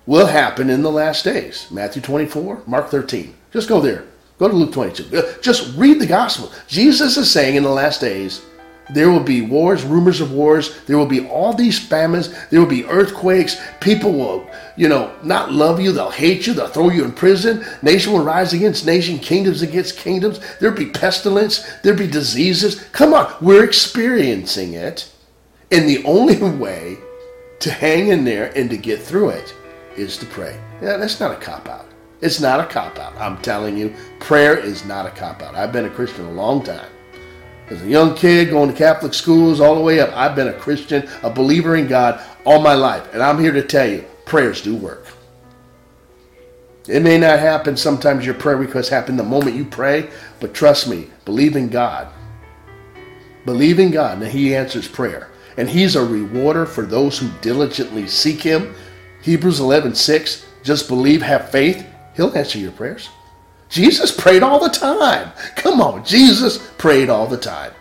will 0.06 0.28
happen 0.28 0.70
in 0.70 0.82
the 0.82 0.92
last 0.92 1.24
days. 1.24 1.68
Matthew 1.70 2.02
24, 2.02 2.64
Mark 2.66 2.90
13. 2.90 3.36
Just 3.52 3.68
go 3.68 3.82
there. 3.82 4.06
Go 4.40 4.48
to 4.48 4.56
Luke 4.56 4.72
22. 4.72 5.18
Uh, 5.18 5.34
just 5.42 5.76
read 5.78 6.00
the 6.00 6.06
Gospel. 6.06 6.52
Jesus 6.68 7.18
is 7.18 7.30
saying 7.30 7.56
in 7.56 7.64
the 7.64 7.70
last 7.70 8.00
days, 8.02 8.42
there 8.90 9.10
will 9.10 9.24
be 9.24 9.42
wars, 9.42 9.84
rumors 9.84 10.22
of 10.22 10.32
wars. 10.32 10.78
There 10.86 10.98
will 10.98 11.06
be 11.06 11.28
all 11.28 11.54
these 11.54 11.80
famines. 11.80 12.34
There 12.50 12.60
will 12.60 12.68
be 12.68 12.86
earthquakes. 12.86 13.60
People 13.82 14.14
will, 14.14 14.50
you 14.76 14.88
know, 14.88 15.14
not 15.24 15.52
love 15.52 15.80
you. 15.80 15.92
They'll 15.92 16.10
hate 16.10 16.48
you. 16.48 16.54
They'll 16.54 16.68
throw 16.68 16.90
you 16.90 17.04
in 17.04 17.12
prison. 17.12 17.66
Nation 17.82 18.14
will 18.14 18.24
rise 18.24 18.54
against 18.54 18.86
nation, 18.86 19.20
kingdoms 19.20 19.62
against 19.62 19.98
kingdoms. 19.98 20.40
There'll 20.60 20.76
be 20.76 20.90
pestilence. 20.90 21.68
There'll 21.82 22.00
be 22.00 22.08
diseases. 22.08 22.84
Come 22.92 23.14
on, 23.14 23.34
we're 23.42 23.66
experiencing 23.66 24.74
it. 24.74 25.12
And 25.72 25.88
the 25.88 26.04
only 26.06 26.38
way 26.58 26.98
to 27.60 27.72
hang 27.72 28.08
in 28.10 28.24
there 28.24 28.52
and 28.58 28.70
to 28.70 28.78
get 28.78 29.02
through 29.02 29.30
it 29.30 29.54
is 29.96 30.18
to 30.18 30.26
pray. 30.28 30.60
Yeah, 30.82 30.98
that's 30.98 31.20
not 31.20 31.32
a 31.32 31.36
cop 31.36 31.68
out. 31.68 31.88
It's 32.22 32.40
not 32.40 32.60
a 32.60 32.66
cop 32.66 32.98
out. 32.98 33.16
I'm 33.18 33.38
telling 33.42 33.78
you, 33.78 33.94
prayer 34.20 34.58
is 34.58 34.86
not 34.86 35.06
a 35.06 35.12
cop 35.12 35.42
out. 35.42 35.56
I've 35.56 35.72
been 35.72 35.86
a 35.86 35.90
Christian 35.90 36.26
a 36.26 36.32
long 36.32 36.64
time. 36.64 36.90
As 37.70 37.82
a 37.82 37.88
young 37.88 38.16
kid 38.16 38.50
going 38.50 38.70
to 38.72 38.76
Catholic 38.76 39.14
schools 39.14 39.60
all 39.60 39.76
the 39.76 39.82
way 39.82 40.00
up, 40.00 40.10
I've 40.14 40.36
been 40.36 40.48
a 40.48 40.54
Christian, 40.54 41.08
a 41.22 41.30
believer 41.30 41.76
in 41.76 41.88
God 41.88 42.22
all 42.46 42.62
my 42.62 42.74
life. 42.74 43.14
And 43.14 43.22
I'm 43.22 43.40
here 43.40 43.52
to 43.52 43.62
tell 43.62 43.90
you, 43.90 44.06
prayers 44.26 44.62
do 44.62 44.76
work. 44.76 45.06
It 46.88 47.02
may 47.02 47.18
not 47.18 47.40
happen. 47.40 47.76
Sometimes 47.76 48.26
your 48.26 48.36
prayer 48.36 48.56
requests 48.56 48.88
happen 48.88 49.18
the 49.18 49.24
moment 49.24 49.58
you 49.58 49.66
pray, 49.66 50.10
but 50.40 50.54
trust 50.54 50.88
me, 50.88 51.10
believe 51.26 51.58
in 51.58 51.68
God. 51.68 52.08
Believe 53.46 53.80
in 53.80 53.92
God, 53.92 54.22
and 54.22 54.32
He 54.32 54.56
answers 54.56 54.88
prayer. 54.88 55.30
And 55.58 55.70
He's 55.70 55.98
a 55.98 56.06
rewarder 56.06 56.66
for 56.66 56.86
those 56.86 57.18
who 57.18 57.30
diligently 57.42 58.08
seek 58.08 58.42
Him. 58.42 58.74
Hebrews 59.22 59.60
11 59.60 59.96
6, 59.96 60.46
just 60.64 60.88
believe, 60.88 61.22
have 61.22 61.50
faith, 61.50 61.86
He'll 62.16 62.36
answer 62.38 62.60
your 62.60 62.72
prayers. 62.72 63.10
Jesus 63.70 64.12
prayed 64.12 64.44
all 64.44 64.60
the 64.60 64.70
time. 64.70 65.32
Come 65.56 65.82
on, 65.82 66.06
Jesus 66.06 66.58
prayed 66.78 67.10
all 67.10 67.28
the 67.28 67.38
time. 67.38 67.74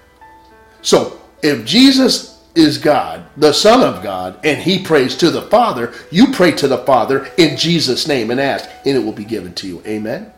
So 0.83 1.21
if 1.43 1.65
Jesus 1.65 2.43
is 2.55 2.79
God, 2.79 3.27
the 3.37 3.53
Son 3.53 3.83
of 3.83 4.03
God, 4.03 4.39
and 4.43 4.59
he 4.59 4.83
prays 4.83 5.15
to 5.17 5.31
the 5.31 5.43
Father, 5.43 5.93
you 6.11 6.33
pray 6.33 6.53
to 6.53 6.67
the 6.67 6.79
Father 6.79 7.31
in 7.37 7.57
Jesus' 7.57 8.09
name 8.09 8.31
and 8.31 8.41
ask, 8.41 8.69
and 8.85 8.97
it 8.97 9.05
will 9.05 9.13
be 9.13 9.25
given 9.25 9.55
to 9.55 9.69
you. 9.69 9.83
Amen? 9.87 10.33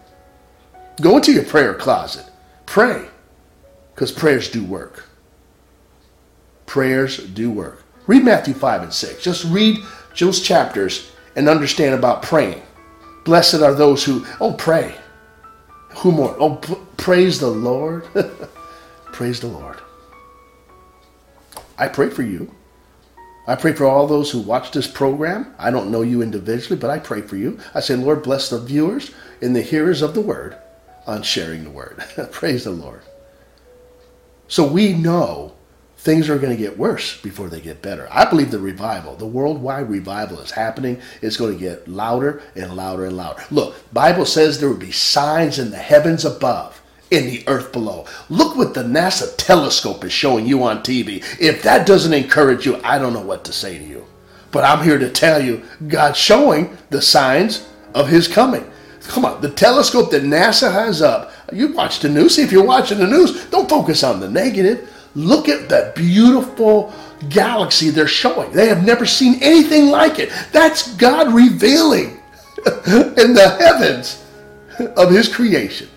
Go 1.01 1.17
into 1.17 1.33
your 1.33 1.45
prayer 1.45 1.75
closet. 1.75 2.27
Pray, 2.67 3.07
because 3.95 4.11
prayers 4.11 4.51
do 4.51 4.65
work. 4.65 5.05
Prayers 6.67 7.19
do 7.19 7.51
work. 7.51 7.85
Read 8.07 8.25
Matthew 8.25 8.55
5 8.55 8.83
and 8.83 8.93
6. 8.93 9.23
Just 9.23 9.45
read 9.45 9.79
those 10.19 10.41
chapters 10.41 11.13
and 11.37 11.49
understand 11.49 11.95
about 11.95 12.23
praying. 12.23 12.63
Blessed 13.25 13.63
are 13.63 13.75
those 13.75 14.05
who, 14.05 14.27
oh, 14.41 14.53
pray. 14.53 14.95
Who 15.99 16.13
more? 16.13 16.37
Oh, 16.39 16.57
p- 16.57 16.77
praise 16.97 17.41
the 17.41 17.49
Lord. 17.51 18.07
praise 19.13 19.41
the 19.41 19.49
Lord. 19.49 19.79
I 21.77 21.89
pray 21.89 22.11
for 22.11 22.23
you. 22.23 22.55
I 23.47 23.57
pray 23.57 23.73
for 23.73 23.87
all 23.87 24.07
those 24.07 24.31
who 24.31 24.41
watch 24.41 24.73
this 24.73 24.87
program. 24.87 25.55
I 25.59 25.71
don't 25.71 25.91
know 25.91 26.03
you 26.03 26.23
individually, 26.23 26.79
but 26.79 26.91
I 26.91 26.99
pray 26.99 27.23
for 27.23 27.37
you. 27.37 27.59
I 27.75 27.81
say, 27.81 27.97
Lord, 27.97 28.23
bless 28.23 28.51
the 28.51 28.61
viewers 28.61 29.11
and 29.41 29.57
the 29.57 29.63
hearers 29.63 30.03
of 30.03 30.15
the 30.15 30.21
word 30.21 30.57
on 31.07 31.23
sharing 31.23 31.65
the 31.65 31.71
word. 31.71 32.05
praise 32.31 32.65
the 32.65 32.71
Lord. 32.71 33.03
So 34.49 34.67
we 34.71 34.93
know 34.93 35.55
things 35.99 36.31
are 36.31 36.39
going 36.39 36.57
to 36.57 36.63
get 36.63 36.79
worse 36.79 37.21
before 37.21 37.49
they 37.49 37.61
get 37.61 37.83
better. 37.83 38.09
I 38.11 38.25
believe 38.25 38.53
the 38.53 38.61
revival, 38.61 39.17
the 39.17 39.27
worldwide 39.27 39.91
revival 39.91 40.39
is 40.39 40.53
happening. 40.53 41.01
It's 41.21 41.37
going 41.37 41.55
to 41.55 41.59
get 41.59 41.89
louder 41.89 42.41
and 42.55 42.75
louder 42.77 43.05
and 43.05 43.17
louder. 43.17 43.43
Look, 43.51 43.75
Bible 43.93 44.25
says 44.25 44.59
there 44.59 44.69
will 44.69 44.77
be 44.77 44.93
signs 44.93 45.59
in 45.59 45.71
the 45.71 45.77
heavens 45.77 46.25
above, 46.25 46.81
in 47.11 47.27
the 47.27 47.43
earth 47.49 47.73
below. 47.73 48.07
Look 48.29 48.57
what 48.57 48.75
the 48.75 48.85
NASA 48.85 49.35
telescope 49.37 50.05
is 50.05 50.13
showing 50.13 50.47
you 50.47 50.63
on 50.63 50.85
TV. 50.85 51.25
If 51.41 51.65
that 51.65 51.87
doesn't 51.87 52.15
encourage 52.15 52.65
you, 52.65 52.81
I 52.85 52.99
don't 52.99 53.13
know 53.13 53.21
what 53.21 53.45
to 53.47 53.53
say 53.53 53.77
to 53.77 53.85
you. 53.85 54.07
But 54.53 54.65
I'm 54.65 54.85
here 54.85 54.99
to 54.99 55.11
tell 55.11 55.43
you 55.43 55.63
God's 55.89 56.19
showing 56.19 56.79
the 56.91 57.03
signs 57.03 57.67
of 57.93 58.09
his 58.09 58.29
coming. 58.29 58.71
Come 59.03 59.25
on, 59.25 59.41
the 59.41 59.51
telescope 59.51 60.11
that 60.13 60.23
NASA 60.23 60.71
has 60.71 61.03
up, 61.03 61.33
you 61.53 61.73
watch 61.73 62.01
the 62.01 62.09
news. 62.09 62.37
See, 62.37 62.43
if 62.43 62.53
you're 62.53 62.65
watching 62.65 62.99
the 62.99 63.07
news, 63.07 63.47
don't 63.47 63.69
focus 63.69 64.05
on 64.05 64.21
the 64.21 64.29
negative. 64.29 64.89
Look 65.15 65.49
at 65.49 65.69
that 65.69 65.95
beautiful 65.95 66.93
galaxy 67.29 67.91
they're 67.91 68.07
showing. 68.07 68.53
They 68.53 68.69
have 68.69 68.85
never 68.85 69.07
seen 69.07 69.43
anything 69.43 69.91
like 69.91 70.19
it. 70.19 70.31
That's 70.53 70.95
God 70.97 71.33
revealing 71.33 72.21
in 72.67 73.35
the 73.35 73.57
heavens 73.59 74.25
of 74.97 75.11
His 75.11 75.33
creation. 75.33 75.89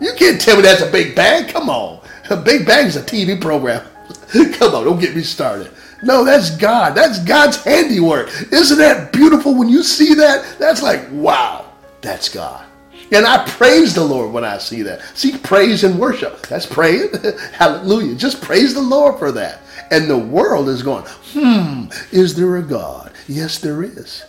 You 0.00 0.12
can't 0.16 0.40
tell 0.40 0.56
me 0.56 0.62
that's 0.62 0.82
a 0.82 0.90
Big 0.90 1.14
Bang. 1.14 1.46
Come 1.48 1.68
on. 1.68 2.00
A 2.30 2.36
Big 2.36 2.64
Bang 2.64 2.86
is 2.86 2.96
a 2.96 3.02
TV 3.02 3.38
program. 3.40 3.86
Come 4.32 4.74
on, 4.74 4.84
don't 4.84 5.00
get 5.00 5.14
me 5.14 5.22
started. 5.22 5.70
No, 6.02 6.24
that's 6.24 6.56
God. 6.56 6.94
That's 6.94 7.18
God's 7.24 7.62
handiwork. 7.62 8.28
Isn't 8.52 8.78
that 8.78 9.12
beautiful 9.12 9.54
when 9.54 9.68
you 9.68 9.82
see 9.82 10.14
that? 10.14 10.58
That's 10.58 10.82
like, 10.82 11.06
wow, 11.10 11.66
that's 12.00 12.28
God. 12.28 12.64
And 13.12 13.26
I 13.26 13.44
praise 13.44 13.94
the 13.94 14.04
Lord 14.04 14.32
when 14.32 14.44
I 14.44 14.58
see 14.58 14.82
that. 14.82 15.02
See, 15.14 15.36
praise 15.38 15.82
and 15.84 15.98
worship. 15.98 16.46
That's 16.46 16.66
praying. 16.66 17.10
Hallelujah. 17.52 18.14
Just 18.14 18.40
praise 18.40 18.74
the 18.74 18.80
Lord 18.80 19.18
for 19.18 19.32
that. 19.32 19.60
And 19.90 20.08
the 20.08 20.18
world 20.18 20.68
is 20.68 20.82
going, 20.82 21.04
hmm, 21.32 21.86
is 22.12 22.36
there 22.36 22.56
a 22.56 22.62
God? 22.62 23.12
Yes, 23.26 23.58
there 23.58 23.82
is. 23.82 24.24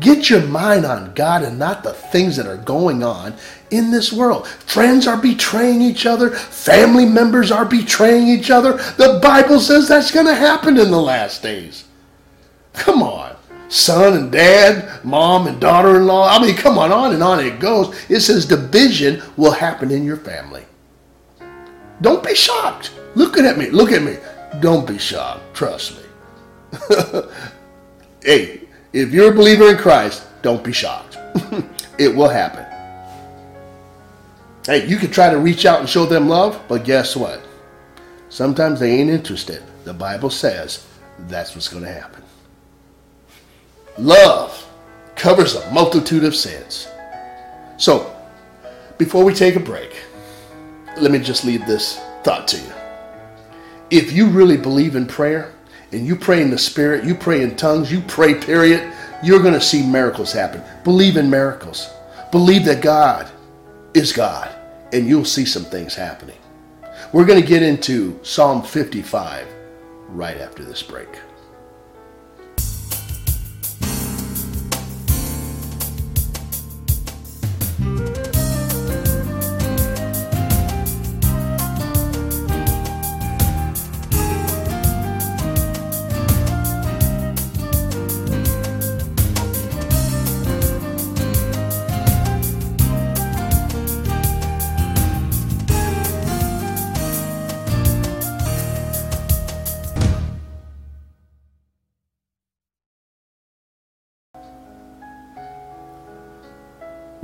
Get 0.00 0.28
your 0.28 0.42
mind 0.46 0.84
on 0.84 1.14
God 1.14 1.42
and 1.42 1.58
not 1.58 1.84
the 1.84 1.92
things 1.92 2.36
that 2.36 2.46
are 2.46 2.56
going 2.56 3.04
on 3.04 3.34
in 3.70 3.90
this 3.90 4.12
world. 4.12 4.48
Friends 4.48 5.06
are 5.06 5.16
betraying 5.16 5.82
each 5.82 6.04
other, 6.04 6.30
family 6.30 7.04
members 7.04 7.52
are 7.52 7.64
betraying 7.64 8.26
each 8.26 8.50
other. 8.50 8.72
The 8.72 9.20
Bible 9.22 9.60
says 9.60 9.86
that's 9.86 10.10
going 10.10 10.26
to 10.26 10.34
happen 10.34 10.78
in 10.78 10.90
the 10.90 11.00
last 11.00 11.42
days. 11.42 11.84
Come 12.72 13.04
on 13.04 13.36
son 13.68 14.16
and 14.16 14.32
dad, 14.32 15.04
mom 15.04 15.46
and 15.46 15.60
daughter 15.60 15.96
in 15.96 16.06
law. 16.06 16.28
I 16.28 16.40
mean, 16.40 16.56
come 16.56 16.78
on, 16.78 16.92
on 16.92 17.12
and 17.12 17.22
on 17.22 17.40
it 17.40 17.60
goes. 17.60 17.94
It 18.08 18.20
says 18.20 18.46
division 18.46 19.22
will 19.36 19.52
happen 19.52 19.90
in 19.90 20.04
your 20.04 20.16
family. 20.16 20.64
Don't 22.00 22.24
be 22.24 22.34
shocked. 22.34 22.92
Looking 23.14 23.46
at 23.46 23.56
me, 23.56 23.70
look 23.70 23.92
at 23.92 24.02
me. 24.02 24.16
Don't 24.60 24.86
be 24.86 24.98
shocked. 24.98 25.54
Trust 25.54 25.96
me. 25.96 26.78
hey, 28.22 28.60
if 28.92 29.12
you're 29.12 29.32
a 29.32 29.34
believer 29.34 29.70
in 29.70 29.76
Christ, 29.76 30.26
don't 30.42 30.62
be 30.62 30.72
shocked. 30.72 31.18
it 31.98 32.14
will 32.14 32.28
happen. 32.28 32.66
Hey, 34.66 34.86
you 34.86 34.96
can 34.96 35.10
try 35.10 35.30
to 35.30 35.38
reach 35.38 35.66
out 35.66 35.80
and 35.80 35.88
show 35.88 36.06
them 36.06 36.28
love, 36.28 36.60
but 36.68 36.84
guess 36.84 37.14
what? 37.14 37.42
Sometimes 38.30 38.80
they 38.80 38.98
ain't 38.98 39.10
interested. 39.10 39.62
The 39.84 39.94
Bible 39.94 40.30
says 40.30 40.86
that's 41.28 41.54
what's 41.54 41.68
going 41.68 41.84
to 41.84 41.92
happen. 41.92 42.23
Love 43.98 44.66
covers 45.14 45.54
a 45.54 45.70
multitude 45.70 46.24
of 46.24 46.34
sins. 46.34 46.88
So, 47.76 48.14
before 48.98 49.24
we 49.24 49.34
take 49.34 49.56
a 49.56 49.60
break, 49.60 49.96
let 50.98 51.10
me 51.10 51.18
just 51.18 51.44
leave 51.44 51.66
this 51.66 52.00
thought 52.22 52.48
to 52.48 52.56
you. 52.56 52.72
If 53.90 54.12
you 54.12 54.26
really 54.26 54.56
believe 54.56 54.96
in 54.96 55.06
prayer 55.06 55.52
and 55.92 56.06
you 56.06 56.16
pray 56.16 56.42
in 56.42 56.50
the 56.50 56.58
Spirit, 56.58 57.04
you 57.04 57.14
pray 57.14 57.42
in 57.42 57.56
tongues, 57.56 57.92
you 57.92 58.00
pray, 58.02 58.34
period, 58.34 58.92
you're 59.22 59.42
going 59.42 59.54
to 59.54 59.60
see 59.60 59.82
miracles 59.82 60.32
happen. 60.32 60.62
Believe 60.82 61.16
in 61.16 61.30
miracles. 61.30 61.88
Believe 62.32 62.64
that 62.64 62.82
God 62.82 63.30
is 63.94 64.12
God, 64.12 64.52
and 64.92 65.06
you'll 65.06 65.24
see 65.24 65.44
some 65.44 65.64
things 65.64 65.94
happening. 65.94 66.38
We're 67.12 67.24
going 67.24 67.40
to 67.40 67.46
get 67.46 67.62
into 67.62 68.18
Psalm 68.24 68.62
55 68.62 69.46
right 70.08 70.38
after 70.38 70.64
this 70.64 70.82
break. 70.82 71.08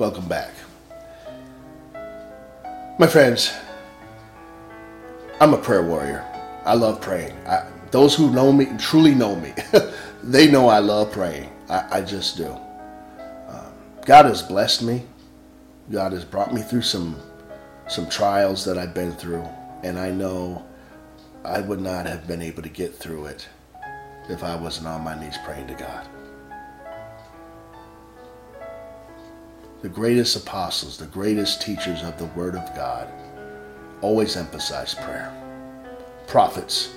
Welcome 0.00 0.28
back. 0.28 0.54
My 2.98 3.06
friends, 3.06 3.52
I'm 5.38 5.52
a 5.52 5.58
prayer 5.58 5.82
warrior. 5.82 6.24
I 6.64 6.72
love 6.72 7.02
praying. 7.02 7.36
I, 7.46 7.68
those 7.90 8.14
who 8.14 8.32
know 8.32 8.50
me, 8.50 8.66
truly 8.78 9.14
know 9.14 9.36
me, 9.36 9.52
they 10.22 10.50
know 10.50 10.68
I 10.68 10.78
love 10.78 11.12
praying. 11.12 11.52
I, 11.68 11.98
I 11.98 12.00
just 12.00 12.38
do. 12.38 12.46
Um, 12.46 13.74
God 14.06 14.24
has 14.24 14.40
blessed 14.40 14.84
me. 14.84 15.02
God 15.92 16.12
has 16.12 16.24
brought 16.24 16.54
me 16.54 16.62
through 16.62 16.80
some 16.80 17.20
some 17.86 18.08
trials 18.08 18.64
that 18.64 18.78
I've 18.78 18.94
been 18.94 19.12
through, 19.12 19.46
and 19.82 19.98
I 19.98 20.10
know 20.10 20.64
I 21.44 21.60
would 21.60 21.82
not 21.82 22.06
have 22.06 22.26
been 22.26 22.40
able 22.40 22.62
to 22.62 22.70
get 22.70 22.94
through 22.94 23.26
it 23.26 23.46
if 24.30 24.42
I 24.44 24.56
wasn't 24.56 24.86
on 24.86 25.02
my 25.04 25.20
knees 25.20 25.36
praying 25.44 25.66
to 25.66 25.74
God. 25.74 26.08
The 29.82 29.88
greatest 29.88 30.36
apostles, 30.36 30.98
the 30.98 31.06
greatest 31.06 31.62
teachers 31.62 32.02
of 32.02 32.18
the 32.18 32.26
Word 32.26 32.54
of 32.54 32.74
God, 32.76 33.08
always 34.02 34.36
emphasized 34.36 34.98
prayer. 34.98 35.34
Prophets, 36.26 36.94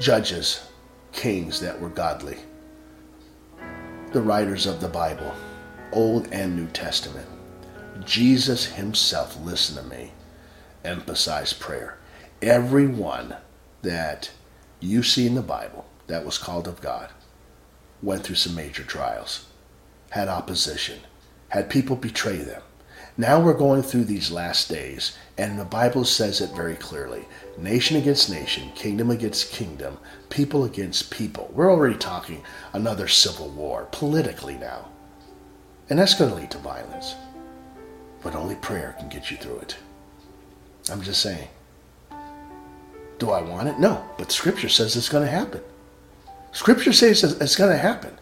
judges, 0.00 0.68
kings 1.12 1.60
that 1.60 1.80
were 1.80 1.88
godly, 1.88 2.38
the 4.12 4.22
writers 4.22 4.66
of 4.66 4.80
the 4.80 4.88
Bible, 4.88 5.34
Old 5.92 6.28
and 6.32 6.54
New 6.54 6.68
Testament, 6.68 7.26
Jesus 8.04 8.64
himself, 8.64 9.36
listen 9.42 9.82
to 9.82 9.90
me, 9.90 10.12
emphasized 10.84 11.58
prayer. 11.58 11.98
Everyone 12.40 13.36
that 13.82 14.30
you 14.78 15.02
see 15.02 15.26
in 15.26 15.34
the 15.34 15.42
Bible 15.42 15.86
that 16.06 16.24
was 16.24 16.38
called 16.38 16.68
of 16.68 16.80
God 16.80 17.10
went 18.02 18.22
through 18.22 18.36
some 18.36 18.54
major 18.54 18.84
trials, 18.84 19.46
had 20.10 20.28
opposition 20.28 21.00
had 21.52 21.68
people 21.68 21.96
betray 21.96 22.38
them. 22.38 22.62
Now 23.18 23.38
we're 23.38 23.52
going 23.52 23.82
through 23.82 24.04
these 24.04 24.30
last 24.30 24.70
days, 24.70 25.18
and 25.36 25.58
the 25.58 25.66
Bible 25.66 26.06
says 26.06 26.40
it 26.40 26.56
very 26.56 26.76
clearly 26.76 27.26
nation 27.58 27.98
against 27.98 28.30
nation, 28.30 28.72
kingdom 28.74 29.10
against 29.10 29.52
kingdom, 29.52 29.98
people 30.30 30.64
against 30.64 31.10
people. 31.10 31.50
We're 31.52 31.70
already 31.70 31.98
talking 31.98 32.42
another 32.72 33.06
civil 33.06 33.50
war 33.50 33.86
politically 33.92 34.54
now. 34.54 34.88
And 35.90 35.98
that's 35.98 36.14
going 36.14 36.30
to 36.30 36.36
lead 36.36 36.50
to 36.52 36.58
violence. 36.58 37.16
But 38.22 38.34
only 38.34 38.54
prayer 38.54 38.96
can 38.98 39.10
get 39.10 39.30
you 39.30 39.36
through 39.36 39.58
it. 39.58 39.76
I'm 40.90 41.02
just 41.02 41.20
saying. 41.20 41.48
Do 43.18 43.30
I 43.30 43.42
want 43.42 43.68
it? 43.68 43.78
No. 43.78 44.02
But 44.16 44.32
Scripture 44.32 44.70
says 44.70 44.96
it's 44.96 45.10
going 45.10 45.26
to 45.26 45.30
happen. 45.30 45.60
Scripture 46.52 46.94
says 46.94 47.22
it's 47.22 47.56
going 47.56 47.72
to 47.72 47.76
happen. 47.76 48.16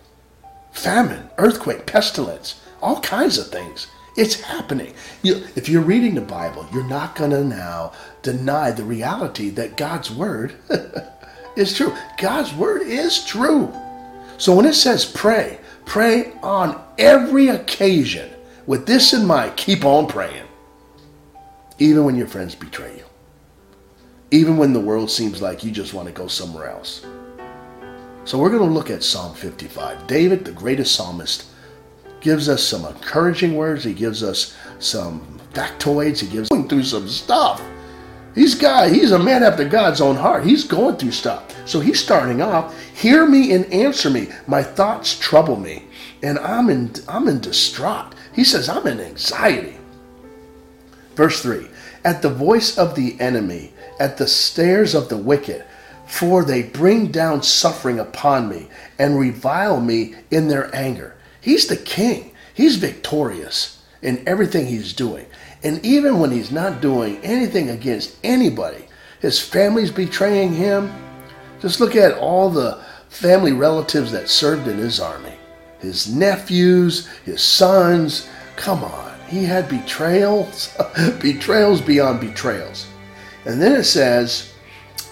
Famine, 0.73 1.31
earthquake, 1.39 1.87
pestilence, 1.87 2.61
all 2.83 3.01
kinds 3.01 3.39
of 3.39 3.49
things. 3.49 3.87
It's 4.17 4.41
happening. 4.41 4.95
You, 5.23 5.45
if 5.57 5.69
you're 5.69 5.83
reading 5.83 6.15
the 6.15 6.21
Bible, 6.21 6.67
you're 6.73 6.85
not 6.85 7.15
going 7.15 7.31
to 7.31 7.45
now 7.45 7.93
deny 8.23 8.71
the 8.71 8.85
reality 8.85 9.51
that 9.51 9.77
God's 9.77 10.11
Word 10.11 10.55
is 11.57 11.77
true. 11.77 11.95
God's 12.19 12.53
Word 12.55 12.83
is 12.83 13.25
true. 13.25 13.73
So 14.37 14.55
when 14.55 14.67
it 14.67 14.75
says 14.75 15.05
pray, 15.05 15.59
pray 15.85 16.33
on 16.43 16.83
every 16.99 17.49
occasion. 17.49 18.31
With 18.67 18.87
this 18.87 19.13
in 19.13 19.27
mind, 19.27 19.57
keep 19.57 19.85
on 19.85 20.07
praying. 20.07 20.47
Even 21.79 22.05
when 22.05 22.17
your 22.17 22.27
friends 22.27 22.55
betray 22.55 22.97
you. 22.97 23.05
Even 24.31 24.57
when 24.57 24.73
the 24.73 24.81
world 24.81 25.11
seems 25.11 25.43
like 25.43 25.65
you 25.65 25.71
just 25.71 25.95
want 25.95 26.07
to 26.09 26.15
go 26.15 26.27
somewhere 26.27 26.69
else. 26.69 27.05
So 28.25 28.39
we're 28.39 28.51
going 28.51 28.69
to 28.69 28.75
look 28.75 28.91
at 28.91 29.03
Psalm 29.03 29.35
55. 29.35 30.07
David, 30.07 30.45
the 30.45 30.53
greatest 30.53 30.95
psalmist, 30.95 31.50
gives 32.21 32.49
us 32.49 32.63
some 32.63 32.85
encouraging 32.85 33.57
words. 33.57 33.85
He 33.85 33.95
gives 33.95 34.23
us 34.23 34.57
some 34.79 35.41
factoids. 35.53 36.21
He 36.21 36.29
gives 36.29 36.49
going 36.49 36.69
through 36.69 36.85
some 36.85 37.09
stuff. 37.09 37.63
He's 38.35 38.55
guy. 38.55 38.91
He's 38.91 39.11
a 39.11 39.19
man 39.19 39.43
after 39.43 39.69
God's 39.69 40.01
own 40.01 40.17
heart. 40.17 40.45
He's 40.45 40.65
going 40.65 40.97
through 40.97 41.13
stuff. 41.13 41.55
So 41.69 41.81
he's 41.81 42.03
starting 42.03 42.41
off. 42.41 42.79
Hear 42.95 43.27
me 43.27 43.53
and 43.53 43.65
answer 43.73 44.09
me. 44.09 44.29
My 44.47 44.63
thoughts 44.63 45.19
trouble 45.19 45.57
me, 45.57 45.85
and 46.23 46.39
I'm 46.39 46.71
in 46.71 46.93
I'm 47.09 47.29
in 47.29 47.41
distraught. 47.41 48.15
He 48.35 48.45
says 48.45 48.69
I'm 48.69 48.87
in 48.87 49.01
anxiety. 49.01 49.77
Verse 51.17 51.43
three. 51.43 51.69
At 52.05 52.23
the 52.23 52.31
voice 52.31 52.79
of 52.79 52.95
the 52.95 53.21
enemy, 53.21 53.75
at 53.99 54.17
the 54.17 54.27
stares 54.27 54.95
of 54.95 55.09
the 55.09 55.19
wicked, 55.19 55.65
for 56.07 56.45
they 56.45 56.63
bring 56.63 57.09
down 57.09 57.43
suffering 57.43 57.99
upon 57.99 58.49
me 58.49 58.69
and 58.99 59.19
revile 59.19 59.81
me 59.81 60.15
in 60.31 60.49
their 60.49 60.75
anger. 60.75 61.15
He's 61.41 61.67
the 61.67 61.77
king. 61.77 62.33
He's 62.55 62.77
victorious 62.77 63.83
in 64.03 64.23
everything 64.27 64.67
he's 64.67 64.93
doing. 64.93 65.27
And 65.63 65.85
even 65.85 66.19
when 66.19 66.31
he's 66.31 66.51
not 66.51 66.81
doing 66.81 67.19
anything 67.19 67.71
against 67.71 68.17
anybody, 68.25 68.87
his 69.21 69.39
family's 69.39 69.91
betraying 69.91 70.55
him. 70.55 70.93
Just 71.61 71.81
look 71.81 71.95
at 71.97 72.17
all 72.19 72.49
the 72.49 72.83
family 73.09 73.53
relatives 73.53 74.13
that 74.13 74.29
served 74.29 74.69
in 74.69 74.79
his 74.79 75.01
army 75.01 75.35
his 75.81 76.15
nephews, 76.15 77.09
his 77.25 77.43
sons. 77.43 78.29
Come 78.57 78.85
on. 78.85 79.19
He 79.29 79.45
had 79.45 79.69
betrayals, 79.69 80.77
betrayals 81.21 81.81
beyond 81.81 82.21
betrayals. 82.21 82.87
And 83.47 83.61
then 83.61 83.73
it 83.73 83.85
says, 83.85 84.53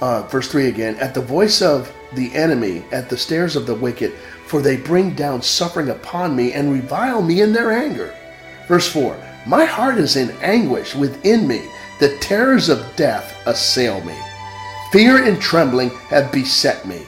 uh, 0.01 0.23
verse 0.23 0.51
3 0.51 0.67
again, 0.67 0.97
at 0.97 1.15
the 1.15 1.21
voice 1.21 1.63
of 1.63 1.93
the 2.15 2.35
enemy, 2.35 2.85
at 2.93 3.09
the 3.09 3.17
stares 3.17 3.57
of 3.57 3.67
the 3.67 3.75
wicked, 3.75 4.13
for 4.49 4.63
they 4.63 4.79
bring 4.79 5.15
down 5.15 5.43
suffering 5.43 5.91
upon 5.91 6.35
me 6.35 6.55
and 6.55 6.73
revile 6.73 7.21
me 7.21 7.43
in 7.43 7.53
their 7.53 7.71
anger. 7.71 8.15
Verse 8.67 8.91
4 8.91 9.17
My 9.47 9.67
heart 9.67 9.99
is 9.99 10.17
in 10.17 10.31
anguish 10.41 10.95
within 10.95 11.47
me. 11.47 11.69
The 12.01 12.17
terrors 12.19 12.69
of 12.69 12.97
death 12.97 13.37
assail 13.47 14.03
me. 14.05 14.17
Fear 14.91 15.27
and 15.27 15.41
trembling 15.41 15.91
have 16.09 16.33
beset 16.33 16.87
me. 16.87 17.03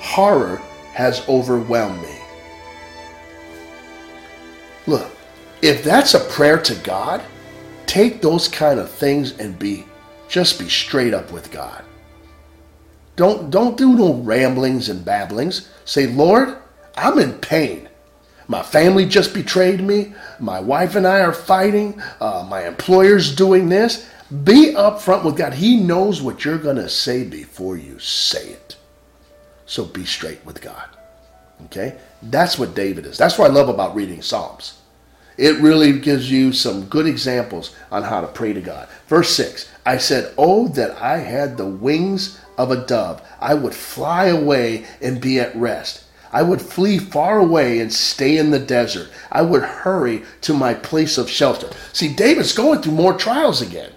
Horror 0.00 0.56
has 0.94 1.28
overwhelmed 1.28 2.00
me. 2.00 2.18
Look, 4.86 5.10
if 5.60 5.84
that's 5.84 6.14
a 6.14 6.20
prayer 6.20 6.58
to 6.62 6.74
God, 6.76 7.20
take 7.86 8.22
those 8.22 8.48
kind 8.48 8.80
of 8.80 8.90
things 8.90 9.36
and 9.38 9.58
be 9.58 9.84
just 10.28 10.58
be 10.58 10.68
straight 10.68 11.12
up 11.12 11.30
with 11.30 11.50
God. 11.50 11.84
Don't 13.16 13.50
don't 13.50 13.76
do 13.76 13.94
no 13.94 14.14
ramblings 14.14 14.88
and 14.88 15.04
babblings. 15.04 15.68
Say, 15.84 16.06
Lord, 16.06 16.56
I'm 16.96 17.18
in 17.18 17.34
pain. 17.34 17.88
My 18.48 18.62
family 18.62 19.06
just 19.06 19.34
betrayed 19.34 19.80
me. 19.80 20.14
My 20.38 20.60
wife 20.60 20.94
and 20.94 21.06
I 21.06 21.20
are 21.20 21.32
fighting. 21.32 22.00
Uh, 22.20 22.46
my 22.48 22.66
employer's 22.66 23.34
doing 23.34 23.68
this. 23.68 24.08
Be 24.44 24.74
upfront 24.74 25.24
with 25.24 25.36
God. 25.36 25.54
He 25.54 25.76
knows 25.76 26.22
what 26.22 26.44
you're 26.44 26.58
going 26.58 26.76
to 26.76 26.88
say 26.88 27.24
before 27.24 27.76
you 27.76 27.98
say 27.98 28.50
it. 28.50 28.76
So 29.66 29.84
be 29.84 30.04
straight 30.04 30.44
with 30.44 30.60
God. 30.60 30.88
Okay? 31.66 31.98
That's 32.22 32.58
what 32.58 32.74
David 32.74 33.06
is. 33.06 33.18
That's 33.18 33.38
what 33.38 33.50
I 33.50 33.54
love 33.54 33.68
about 33.68 33.94
reading 33.94 34.22
Psalms. 34.22 34.80
It 35.36 35.60
really 35.60 35.98
gives 35.98 36.30
you 36.30 36.52
some 36.52 36.86
good 36.86 37.06
examples 37.06 37.74
on 37.90 38.02
how 38.02 38.20
to 38.20 38.26
pray 38.26 38.52
to 38.52 38.60
God. 38.60 38.88
Verse 39.06 39.30
6 39.36 39.70
I 39.84 39.98
said, 39.98 40.32
Oh, 40.38 40.68
that 40.68 41.00
I 41.02 41.18
had 41.18 41.56
the 41.56 41.66
wings 41.66 42.40
of 42.56 42.70
a 42.70 42.86
dove. 42.86 43.22
I 43.40 43.54
would 43.54 43.74
fly 43.74 44.26
away 44.26 44.86
and 45.02 45.20
be 45.20 45.38
at 45.38 45.54
rest. 45.54 46.04
I 46.32 46.42
would 46.42 46.60
flee 46.60 46.98
far 46.98 47.38
away 47.38 47.80
and 47.80 47.92
stay 47.92 48.36
in 48.36 48.50
the 48.50 48.58
desert. 48.58 49.10
I 49.30 49.42
would 49.42 49.62
hurry 49.62 50.22
to 50.42 50.54
my 50.54 50.74
place 50.74 51.18
of 51.18 51.30
shelter. 51.30 51.70
See, 51.92 52.12
David's 52.12 52.52
going 52.52 52.82
through 52.82 52.92
more 52.92 53.14
trials 53.14 53.62
again. 53.62 53.92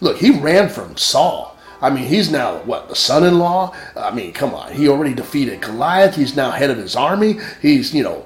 Look, 0.00 0.18
he 0.18 0.30
ran 0.30 0.68
from 0.68 0.96
Saul. 0.96 1.56
I 1.80 1.90
mean, 1.90 2.04
he's 2.04 2.30
now, 2.30 2.58
what, 2.58 2.88
the 2.88 2.96
son 2.96 3.24
in 3.24 3.38
law? 3.38 3.74
I 3.96 4.10
mean, 4.10 4.32
come 4.32 4.54
on. 4.54 4.72
He 4.72 4.88
already 4.88 5.14
defeated 5.14 5.60
Goliath. 5.60 6.16
He's 6.16 6.34
now 6.34 6.50
head 6.50 6.70
of 6.70 6.76
his 6.76 6.96
army. 6.96 7.38
He's, 7.62 7.94
you 7.94 8.02
know, 8.02 8.24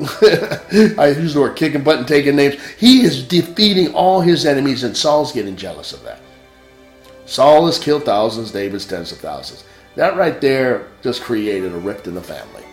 I 0.98 1.14
use 1.18 1.34
the 1.34 1.40
word 1.40 1.56
kicking 1.56 1.82
butt 1.82 1.98
and 1.98 2.08
taking 2.08 2.36
names. 2.36 2.56
He 2.78 3.02
is 3.02 3.26
defeating 3.26 3.94
all 3.94 4.20
his 4.20 4.46
enemies, 4.46 4.82
and 4.82 4.96
Saul's 4.96 5.32
getting 5.32 5.56
jealous 5.56 5.92
of 5.92 6.02
that. 6.04 6.20
Saul 7.26 7.66
has 7.66 7.78
killed 7.78 8.04
thousands, 8.04 8.50
David's 8.50 8.86
tens 8.86 9.12
of 9.12 9.18
thousands. 9.18 9.64
That 9.96 10.16
right 10.16 10.40
there 10.40 10.88
just 11.02 11.22
created 11.22 11.72
a 11.72 11.78
rift 11.78 12.06
in 12.06 12.14
the 12.14 12.22
family. 12.22 12.64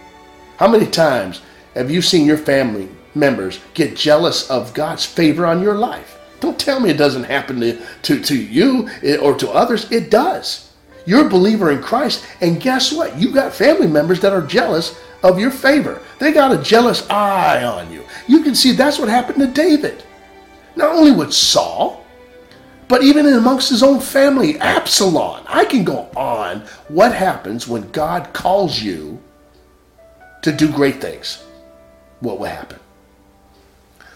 How 0.57 0.67
many 0.67 0.85
times 0.85 1.41
have 1.75 1.91
you 1.91 2.01
seen 2.01 2.25
your 2.25 2.37
family 2.37 2.89
members 3.15 3.59
get 3.73 3.95
jealous 3.95 4.49
of 4.49 4.73
God's 4.73 5.05
favor 5.05 5.45
on 5.45 5.61
your 5.61 5.75
life? 5.75 6.17
Don't 6.39 6.59
tell 6.59 6.79
me 6.79 6.89
it 6.89 6.97
doesn't 6.97 7.23
happen 7.23 7.59
to, 7.61 7.81
to, 8.03 8.19
to 8.21 8.35
you 8.35 8.89
eh, 9.01 9.17
or 9.17 9.35
to 9.35 9.49
others. 9.49 9.91
It 9.91 10.11
does. 10.11 10.71
You're 11.05 11.25
a 11.25 11.29
believer 11.29 11.71
in 11.71 11.81
Christ, 11.81 12.25
and 12.41 12.61
guess 12.61 12.91
what? 12.91 13.17
You 13.17 13.31
got 13.31 13.53
family 13.53 13.87
members 13.87 14.19
that 14.19 14.33
are 14.33 14.41
jealous 14.41 14.99
of 15.23 15.39
your 15.39 15.51
favor. 15.51 16.01
They 16.19 16.31
got 16.31 16.57
a 16.57 16.61
jealous 16.61 17.09
eye 17.09 17.63
on 17.63 17.91
you. 17.91 18.03
You 18.27 18.43
can 18.43 18.53
see 18.53 18.73
that's 18.73 18.99
what 18.99 19.09
happened 19.09 19.39
to 19.39 19.47
David. 19.47 20.03
Not 20.75 20.91
only 20.91 21.11
with 21.11 21.33
Saul, 21.33 22.05
but 22.87 23.03
even 23.03 23.25
amongst 23.25 23.69
his 23.69 23.83
own 23.83 23.99
family, 23.99 24.57
Absalom. 24.59 25.43
I 25.47 25.65
can 25.65 25.83
go 25.83 26.09
on 26.15 26.61
what 26.87 27.13
happens 27.13 27.67
when 27.67 27.89
God 27.91 28.33
calls 28.33 28.81
you 28.81 29.21
to 30.41 30.51
do 30.51 30.71
great 30.71 31.01
things. 31.01 31.43
What 32.19 32.39
will 32.39 32.47
happen? 32.47 32.79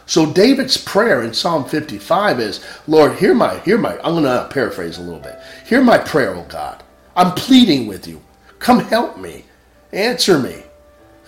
So 0.06 0.32
David's 0.32 0.78
prayer 0.78 1.22
in 1.24 1.34
Psalm 1.34 1.66
55 1.66 2.40
is, 2.40 2.66
Lord, 2.88 3.16
hear 3.16 3.34
my, 3.34 3.60
hear 3.60 3.78
my, 3.78 3.94
I'm 4.00 4.22
going 4.22 4.24
to 4.24 4.50
paraphrase 4.52 4.98
a 4.98 5.02
little 5.02 5.20
bit. 5.20 5.40
Hear 5.66 5.82
my 5.82 5.98
prayer, 5.98 6.36
O 6.36 6.44
God. 6.44 6.84
I'm 7.16 7.34
pleading 7.34 7.88
with 7.88 8.08
you. 8.08 8.22
Come 8.60 8.80
help 8.80 9.18
me. 9.18 9.46
Answer 9.94 10.40
me. 10.40 10.64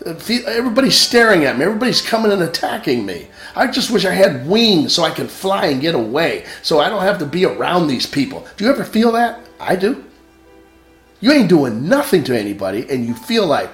Everybody's 0.06 0.98
staring 0.98 1.46
at 1.46 1.58
me. 1.58 1.66
Everybody's 1.66 2.02
coming 2.02 2.32
and 2.32 2.44
attacking 2.44 3.06
me. 3.06 3.28
I 3.56 3.68
just 3.68 3.92
wish 3.92 4.06
I 4.06 4.14
had 4.14 4.48
wings 4.48 4.94
so 4.94 5.04
I 5.04 5.12
could 5.12 5.30
fly 5.30 5.68
and 5.68 5.82
get 5.82 5.96
away, 5.96 6.46
so 6.62 6.80
I 6.80 6.90
don't 6.90 7.04
have 7.04 7.20
to 7.20 7.26
be 7.26 7.46
around 7.46 7.88
these 7.88 8.06
people. 8.06 8.46
Do 8.58 8.66
you 8.66 8.72
ever 8.72 8.84
feel 8.84 9.12
that? 9.14 9.40
I 9.60 9.76
do. 9.76 10.04
You 11.22 11.32
ain't 11.32 11.50
doing 11.50 11.88
nothing 11.88 12.24
to 12.26 12.38
anybody, 12.38 12.86
and 12.90 13.06
you 13.06 13.14
feel 13.14 13.48
like, 13.48 13.70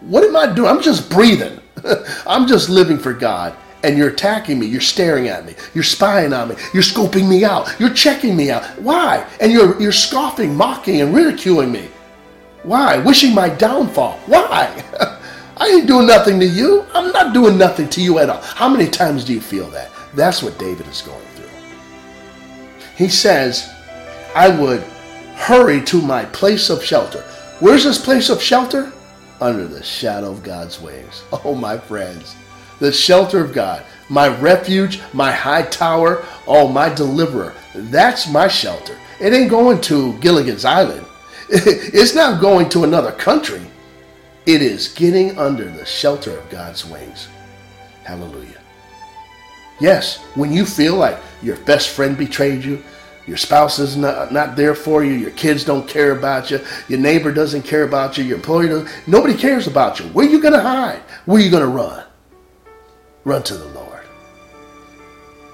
what 0.00 0.24
am 0.24 0.36
I 0.36 0.52
doing? 0.52 0.70
I'm 0.70 0.80
just 0.80 1.10
breathing. 1.10 1.60
I'm 2.26 2.46
just 2.46 2.70
living 2.70 2.98
for 2.98 3.12
God. 3.12 3.54
And 3.82 3.98
you're 3.98 4.08
attacking 4.08 4.58
me. 4.58 4.66
You're 4.66 4.80
staring 4.80 5.28
at 5.28 5.44
me. 5.44 5.54
You're 5.74 5.84
spying 5.84 6.32
on 6.32 6.48
me. 6.48 6.56
You're 6.72 6.82
scoping 6.82 7.28
me 7.28 7.44
out. 7.44 7.78
You're 7.78 7.92
checking 7.92 8.34
me 8.34 8.50
out. 8.50 8.64
Why? 8.80 9.28
And 9.40 9.52
you're, 9.52 9.80
you're 9.80 9.92
scoffing, 9.92 10.56
mocking, 10.56 11.02
and 11.02 11.14
ridiculing 11.14 11.70
me. 11.70 11.88
Why? 12.62 12.98
Wishing 12.98 13.34
my 13.34 13.48
downfall. 13.48 14.18
Why? 14.26 14.82
I 15.58 15.68
ain't 15.68 15.86
doing 15.86 16.06
nothing 16.06 16.38
to 16.40 16.46
you. 16.46 16.84
I'm 16.94 17.12
not 17.12 17.32
doing 17.32 17.56
nothing 17.56 17.88
to 17.90 18.02
you 18.02 18.18
at 18.18 18.28
all. 18.28 18.42
How 18.42 18.68
many 18.68 18.88
times 18.88 19.24
do 19.24 19.32
you 19.32 19.40
feel 19.40 19.70
that? 19.70 19.90
That's 20.14 20.42
what 20.42 20.58
David 20.58 20.86
is 20.86 21.00
going 21.00 21.26
through. 21.34 21.48
He 22.96 23.08
says, 23.08 23.70
I 24.34 24.48
would 24.48 24.82
hurry 25.34 25.82
to 25.86 26.02
my 26.02 26.26
place 26.26 26.68
of 26.68 26.84
shelter. 26.84 27.22
Where's 27.60 27.84
this 27.84 28.02
place 28.02 28.28
of 28.28 28.42
shelter? 28.42 28.92
Under 29.40 29.66
the 29.66 29.82
shadow 29.82 30.30
of 30.30 30.42
God's 30.42 30.80
wings. 30.80 31.24
Oh, 31.44 31.54
my 31.54 31.78
friends, 31.78 32.36
the 32.78 32.92
shelter 32.92 33.42
of 33.42 33.52
God, 33.54 33.82
my 34.10 34.28
refuge, 34.38 35.00
my 35.14 35.32
high 35.32 35.62
tower, 35.62 36.24
oh, 36.46 36.68
my 36.68 36.92
deliverer. 36.92 37.54
That's 37.74 38.28
my 38.30 38.48
shelter. 38.48 38.98
It 39.20 39.32
ain't 39.32 39.50
going 39.50 39.80
to 39.82 40.18
Gilligan's 40.18 40.64
Island. 40.64 41.06
It's 41.48 42.14
not 42.14 42.40
going 42.40 42.68
to 42.70 42.84
another 42.84 43.12
country. 43.12 43.62
It 44.46 44.62
is 44.62 44.88
getting 44.88 45.36
under 45.38 45.68
the 45.68 45.84
shelter 45.84 46.38
of 46.38 46.48
God's 46.50 46.84
wings. 46.86 47.28
Hallelujah. 48.04 48.60
Yes, 49.80 50.18
when 50.36 50.52
you 50.52 50.64
feel 50.64 50.94
like 50.96 51.18
your 51.42 51.56
best 51.58 51.90
friend 51.90 52.16
betrayed 52.16 52.64
you, 52.64 52.82
Your 53.26 53.36
spouse 53.36 53.80
is 53.80 53.96
not, 53.96 54.32
not 54.32 54.54
there 54.54 54.74
for 54.74 55.02
you. 55.02 55.12
Your 55.12 55.32
kids 55.32 55.64
don't 55.64 55.88
care 55.88 56.12
about 56.16 56.50
you. 56.50 56.60
Your 56.88 57.00
neighbor 57.00 57.32
doesn't 57.32 57.62
care 57.62 57.82
about 57.82 58.16
you. 58.16 58.22
Your 58.24 58.36
employer 58.36 58.68
doesn't. 58.68 59.08
Nobody 59.08 59.34
cares 59.34 59.66
about 59.66 59.98
you. 59.98 60.06
Where 60.06 60.26
are 60.26 60.30
you 60.30 60.40
going 60.40 60.54
to 60.54 60.60
hide? 60.60 61.00
Where 61.24 61.40
are 61.40 61.44
you 61.44 61.50
going 61.50 61.64
to 61.64 61.68
run? 61.68 62.04
Run 63.24 63.42
to 63.42 63.56
the 63.56 63.66
Lord. 63.68 64.04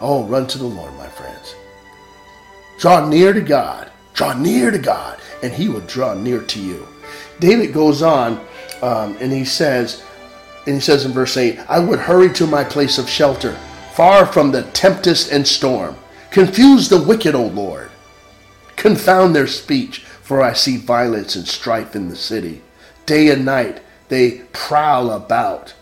Oh, 0.00 0.24
run 0.24 0.46
to 0.48 0.58
the 0.58 0.66
Lord, 0.66 0.92
my 0.94 1.08
friends. 1.08 1.54
Draw 2.78 3.08
near 3.08 3.32
to 3.32 3.40
God. 3.40 3.90
Draw 4.12 4.34
near 4.34 4.70
to 4.70 4.78
God, 4.78 5.18
and 5.42 5.52
He 5.52 5.70
will 5.70 5.80
draw 5.82 6.12
near 6.12 6.42
to 6.42 6.60
you. 6.60 6.86
David 7.40 7.72
goes 7.72 8.02
on, 8.02 8.44
um, 8.82 9.16
and 9.20 9.32
he 9.32 9.44
says, 9.44 10.02
and 10.66 10.74
he 10.74 10.80
says 10.80 11.04
in 11.04 11.12
verse 11.12 11.36
8, 11.36 11.58
I 11.68 11.78
would 11.78 12.00
hurry 12.00 12.32
to 12.34 12.46
my 12.46 12.64
place 12.64 12.98
of 12.98 13.08
shelter, 13.08 13.56
far 13.94 14.26
from 14.26 14.50
the 14.50 14.64
tempest 14.72 15.32
and 15.32 15.46
storm. 15.46 15.96
Confuse 16.30 16.88
the 16.88 17.02
wicked, 17.02 17.34
O 17.34 17.46
Lord. 17.46 17.90
Confound 18.76 19.34
their 19.34 19.46
speech, 19.46 20.00
for 20.00 20.42
I 20.42 20.52
see 20.52 20.76
violence 20.76 21.36
and 21.36 21.46
strife 21.46 21.94
in 21.94 22.08
the 22.08 22.16
city. 22.16 22.62
Day 23.06 23.28
and 23.30 23.44
night 23.44 23.80
they 24.08 24.42
prowl 24.52 25.10
about 25.10 25.74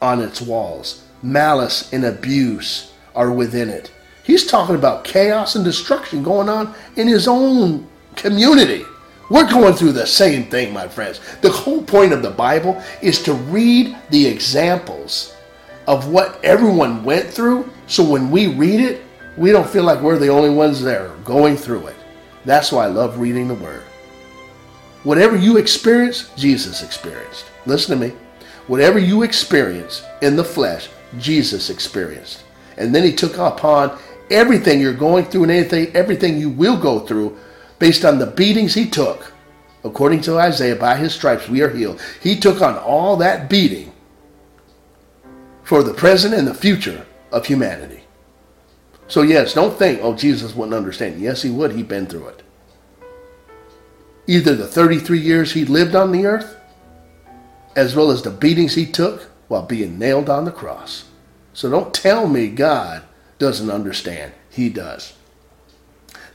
on 0.00 0.20
its 0.20 0.40
walls. 0.40 1.04
Malice 1.22 1.92
and 1.92 2.04
abuse 2.04 2.92
are 3.14 3.30
within 3.30 3.68
it. 3.68 3.90
He's 4.24 4.46
talking 4.46 4.74
about 4.74 5.04
chaos 5.04 5.54
and 5.54 5.64
destruction 5.64 6.22
going 6.22 6.48
on 6.48 6.74
in 6.96 7.08
his 7.08 7.26
own 7.26 7.86
community. 8.16 8.84
We're 9.32 9.50
going 9.50 9.72
through 9.72 9.92
the 9.92 10.06
same 10.06 10.44
thing, 10.44 10.74
my 10.74 10.86
friends. 10.86 11.18
The 11.40 11.50
whole 11.50 11.82
point 11.82 12.12
of 12.12 12.20
the 12.20 12.32
Bible 12.32 12.82
is 13.00 13.22
to 13.22 13.32
read 13.32 13.96
the 14.10 14.26
examples 14.26 15.34
of 15.86 16.08
what 16.08 16.38
everyone 16.44 17.02
went 17.02 17.30
through 17.30 17.70
so 17.86 18.04
when 18.04 18.30
we 18.30 18.48
read 18.48 18.80
it, 18.80 19.00
we 19.38 19.50
don't 19.50 19.66
feel 19.66 19.84
like 19.84 20.02
we're 20.02 20.18
the 20.18 20.28
only 20.28 20.50
ones 20.50 20.82
there 20.82 21.08
going 21.24 21.56
through 21.56 21.86
it. 21.86 21.96
That's 22.44 22.70
why 22.70 22.84
I 22.84 22.88
love 22.88 23.18
reading 23.20 23.48
the 23.48 23.54
Word. 23.54 23.82
Whatever 25.02 25.34
you 25.34 25.56
experience, 25.56 26.28
Jesus 26.36 26.82
experienced. 26.82 27.46
Listen 27.64 27.98
to 27.98 28.08
me. 28.08 28.14
Whatever 28.66 28.98
you 28.98 29.22
experience 29.22 30.02
in 30.20 30.36
the 30.36 30.44
flesh, 30.44 30.90
Jesus 31.18 31.70
experienced. 31.70 32.44
And 32.76 32.94
then 32.94 33.02
he 33.02 33.14
took 33.14 33.38
upon 33.38 33.98
everything 34.30 34.78
you're 34.78 34.92
going 34.92 35.24
through 35.24 35.44
and 35.44 35.52
anything, 35.52 35.90
everything 35.96 36.38
you 36.38 36.50
will 36.50 36.76
go 36.76 37.00
through 37.00 37.38
based 37.82 38.04
on 38.04 38.20
the 38.20 38.26
beatings 38.26 38.74
he 38.74 38.88
took. 38.88 39.32
According 39.82 40.20
to 40.20 40.38
Isaiah, 40.38 40.76
by 40.76 40.96
his 40.96 41.12
stripes 41.12 41.48
we 41.48 41.62
are 41.62 41.68
healed. 41.68 42.00
He 42.22 42.36
took 42.38 42.62
on 42.62 42.78
all 42.78 43.16
that 43.16 43.50
beating 43.50 43.92
for 45.64 45.82
the 45.82 45.92
present 45.92 46.32
and 46.32 46.46
the 46.46 46.54
future 46.54 47.04
of 47.32 47.44
humanity. 47.44 48.04
So, 49.08 49.22
yes, 49.22 49.54
don't 49.54 49.76
think, 49.76 49.98
oh, 50.00 50.14
Jesus 50.14 50.54
wouldn't 50.54 50.76
understand. 50.76 51.20
Yes, 51.20 51.42
he 51.42 51.50
would. 51.50 51.72
He'd 51.72 51.88
been 51.88 52.06
through 52.06 52.28
it. 52.28 52.44
Either 54.28 54.54
the 54.54 54.68
33 54.68 55.18
years 55.18 55.52
he 55.52 55.64
lived 55.64 55.96
on 55.96 56.12
the 56.12 56.24
earth, 56.24 56.56
as 57.74 57.96
well 57.96 58.12
as 58.12 58.22
the 58.22 58.30
beatings 58.30 58.76
he 58.76 58.86
took 58.86 59.22
while 59.48 59.66
being 59.66 59.98
nailed 59.98 60.30
on 60.30 60.44
the 60.44 60.52
cross. 60.52 61.06
So 61.52 61.68
don't 61.68 61.92
tell 61.92 62.28
me 62.28 62.46
God 62.46 63.02
doesn't 63.40 63.72
understand. 63.72 64.34
He 64.50 64.68
does. 64.68 65.14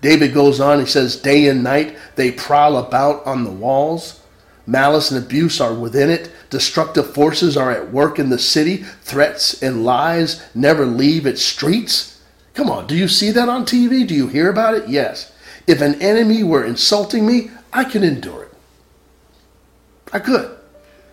David 0.01 0.33
goes 0.33 0.59
on, 0.59 0.79
he 0.79 0.85
says, 0.85 1.15
Day 1.15 1.47
and 1.47 1.63
night 1.63 1.97
they 2.15 2.31
prowl 2.31 2.77
about 2.77 3.25
on 3.25 3.43
the 3.43 3.51
walls. 3.51 4.21
Malice 4.65 5.11
and 5.11 5.23
abuse 5.23 5.61
are 5.61 5.73
within 5.73 6.09
it. 6.09 6.29
Destructive 6.49 7.13
forces 7.13 7.55
are 7.55 7.71
at 7.71 7.91
work 7.91 8.19
in 8.19 8.29
the 8.29 8.37
city. 8.37 8.77
Threats 9.01 9.61
and 9.63 9.85
lies 9.85 10.45
never 10.53 10.85
leave 10.85 11.25
its 11.25 11.41
streets. 11.41 12.21
Come 12.53 12.69
on, 12.69 12.85
do 12.87 12.95
you 12.95 13.07
see 13.07 13.31
that 13.31 13.49
on 13.49 13.65
TV? 13.65 14.05
Do 14.05 14.13
you 14.13 14.27
hear 14.27 14.49
about 14.49 14.73
it? 14.73 14.89
Yes. 14.89 15.31
If 15.67 15.81
an 15.81 16.01
enemy 16.01 16.43
were 16.43 16.65
insulting 16.65 17.25
me, 17.25 17.51
I 17.71 17.83
could 17.83 18.03
endure 18.03 18.43
it. 18.43 18.53
I 20.11 20.19
could. 20.19 20.57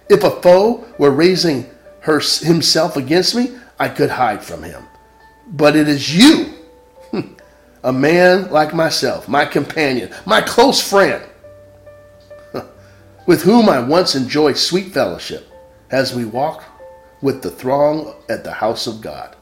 If 0.09 0.25
a 0.25 0.40
foe 0.42 0.87
were 0.99 1.11
raising 1.11 1.68
her, 2.01 2.20
himself 2.20 2.97
against 2.97 3.35
me, 3.35 3.57
I 3.79 3.88
could 3.88 4.11
hide 4.11 4.42
from 4.42 4.62
him. 4.62 4.85
But 5.47 5.77
it 5.77 5.88
is 5.88 6.14
you, 6.16 6.54
a 7.85 7.92
man 7.92 8.51
like 8.51 8.75
myself, 8.75 9.29
my 9.29 9.44
companion, 9.44 10.11
my 10.25 10.40
close 10.40 10.81
friend, 10.81 11.23
with 13.27 13.42
whom 13.42 13.68
I 13.68 13.79
once 13.79 14.14
enjoyed 14.14 14.57
sweet 14.57 14.92
fellowship 14.92 15.47
as 15.90 16.14
we 16.14 16.25
walked 16.25 16.64
with 17.20 17.42
the 17.42 17.51
throng 17.51 18.14
at 18.29 18.42
the 18.42 18.53
house 18.53 18.87
of 18.87 19.03
God. 19.03 19.37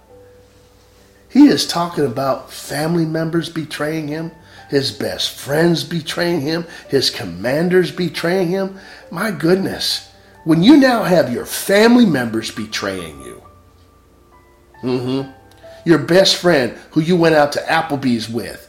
He 1.30 1.46
is 1.46 1.66
talking 1.66 2.04
about 2.04 2.52
family 2.52 3.06
members 3.06 3.48
betraying 3.48 4.08
him, 4.08 4.32
his 4.68 4.90
best 4.90 5.30
friends 5.38 5.84
betraying 5.84 6.40
him, 6.40 6.66
his 6.88 7.10
commanders 7.10 7.90
betraying 7.90 8.48
him. 8.48 8.78
My 9.10 9.30
goodness, 9.30 10.10
when 10.44 10.62
you 10.62 10.76
now 10.76 11.04
have 11.04 11.32
your 11.32 11.46
family 11.46 12.04
members 12.04 12.50
betraying 12.50 13.20
you, 13.22 13.42
mm-hmm, 14.82 15.30
your 15.84 15.98
best 15.98 16.36
friend 16.36 16.76
who 16.90 17.00
you 17.00 17.16
went 17.16 17.34
out 17.34 17.52
to 17.52 17.60
Applebee's 17.60 18.28
with, 18.28 18.68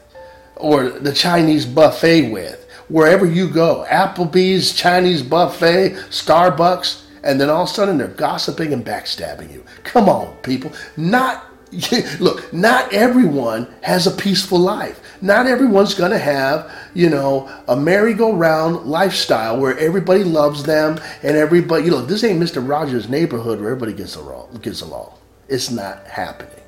or 0.55 0.89
the 0.89 1.13
Chinese 1.13 1.65
buffet 1.65 2.31
with, 2.31 2.69
wherever 2.87 3.25
you 3.25 3.49
go, 3.49 3.85
Applebee's, 3.89 4.73
Chinese 4.73 5.21
buffet, 5.21 5.91
Starbucks, 6.09 7.03
and 7.23 7.39
then 7.39 7.49
all 7.49 7.63
of 7.63 7.69
a 7.69 7.73
sudden 7.73 7.97
they're 7.97 8.07
gossiping 8.07 8.73
and 8.73 8.85
backstabbing 8.85 9.51
you. 9.51 9.63
Come 9.83 10.09
on, 10.09 10.35
people. 10.37 10.73
Not 10.97 11.45
look, 12.19 12.53
not 12.53 12.93
everyone 12.93 13.67
has 13.81 14.05
a 14.05 14.11
peaceful 14.11 14.59
life. 14.59 14.99
Not 15.21 15.47
everyone's 15.47 15.95
going 15.95 16.11
to 16.11 16.19
have, 16.19 16.71
you 16.93 17.09
know, 17.09 17.49
a 17.67 17.75
merry-go-round 17.75 18.85
lifestyle 18.85 19.59
where 19.59 19.77
everybody 19.79 20.23
loves 20.23 20.63
them 20.63 20.99
and 21.23 21.35
everybody, 21.37 21.85
you 21.85 21.91
know, 21.91 22.05
this 22.05 22.23
ain't 22.23 22.41
Mr. 22.41 22.67
Rogers' 22.67 23.09
neighborhood 23.09 23.59
where 23.59 23.71
everybody 23.71 23.93
gets 23.93 24.15
along. 24.15 24.59
Gets 24.61 24.81
along. 24.81 25.13
It's 25.47 25.71
not 25.71 26.05
happening. 26.05 26.62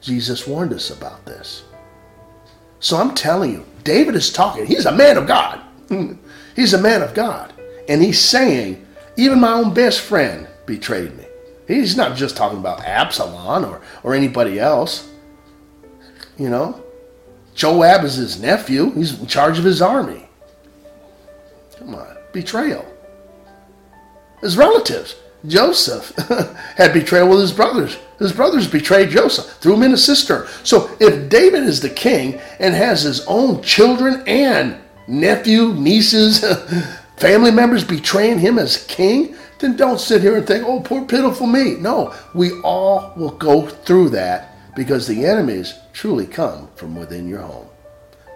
Jesus 0.00 0.46
warned 0.46 0.72
us 0.72 0.90
about 0.90 1.24
this. 1.26 1.64
So 2.78 2.96
I'm 2.96 3.14
telling 3.14 3.52
you, 3.52 3.64
David 3.84 4.14
is 4.14 4.32
talking. 4.32 4.66
He's 4.66 4.86
a 4.86 4.92
man 4.92 5.18
of 5.18 5.26
God. 5.26 5.60
he's 6.56 6.72
a 6.72 6.80
man 6.80 7.02
of 7.02 7.14
God. 7.14 7.52
And 7.88 8.02
he's 8.02 8.20
saying, 8.20 8.86
even 9.16 9.40
my 9.40 9.52
own 9.52 9.74
best 9.74 10.00
friend 10.00 10.48
betrayed 10.64 11.16
me. 11.16 11.26
He's 11.68 11.96
not 11.96 12.16
just 12.16 12.36
talking 12.36 12.58
about 12.58 12.80
Absalom 12.80 13.64
or, 13.64 13.80
or 14.02 14.14
anybody 14.14 14.58
else. 14.58 15.08
You 16.38 16.48
know, 16.48 16.82
Joab 17.54 18.04
is 18.04 18.14
his 18.14 18.40
nephew. 18.40 18.92
He's 18.92 19.20
in 19.20 19.26
charge 19.26 19.58
of 19.58 19.64
his 19.64 19.82
army. 19.82 20.28
Come 21.76 21.94
on, 21.94 22.16
betrayal. 22.32 22.86
His 24.40 24.56
relatives. 24.56 25.16
Joseph 25.46 26.14
had 26.76 26.92
betrayal 26.92 27.28
with 27.28 27.40
his 27.40 27.52
brothers. 27.52 27.96
His 28.18 28.32
brothers 28.32 28.68
betrayed 28.68 29.10
Joseph, 29.10 29.46
threw 29.60 29.74
him 29.74 29.82
in 29.82 29.92
a 29.92 29.96
cistern. 29.96 30.46
So 30.64 30.90
if 31.00 31.28
David 31.30 31.64
is 31.64 31.80
the 31.80 31.90
king 31.90 32.40
and 32.58 32.74
has 32.74 33.02
his 33.02 33.24
own 33.26 33.62
children 33.62 34.22
and 34.26 34.76
nephew, 35.08 35.72
nieces, 35.72 36.40
family 37.16 37.50
members 37.50 37.84
betraying 37.84 38.38
him 38.38 38.58
as 38.58 38.84
king, 38.84 39.34
then 39.58 39.76
don't 39.76 40.00
sit 40.00 40.22
here 40.22 40.36
and 40.36 40.46
think, 40.46 40.64
oh, 40.66 40.80
poor 40.80 41.04
pitiful 41.04 41.46
me. 41.46 41.76
No, 41.76 42.14
we 42.34 42.52
all 42.60 43.12
will 43.16 43.32
go 43.32 43.66
through 43.66 44.10
that 44.10 44.74
because 44.74 45.06
the 45.06 45.24
enemies 45.24 45.74
truly 45.92 46.26
come 46.26 46.68
from 46.76 46.94
within 46.94 47.28
your 47.28 47.40
home. 47.40 47.68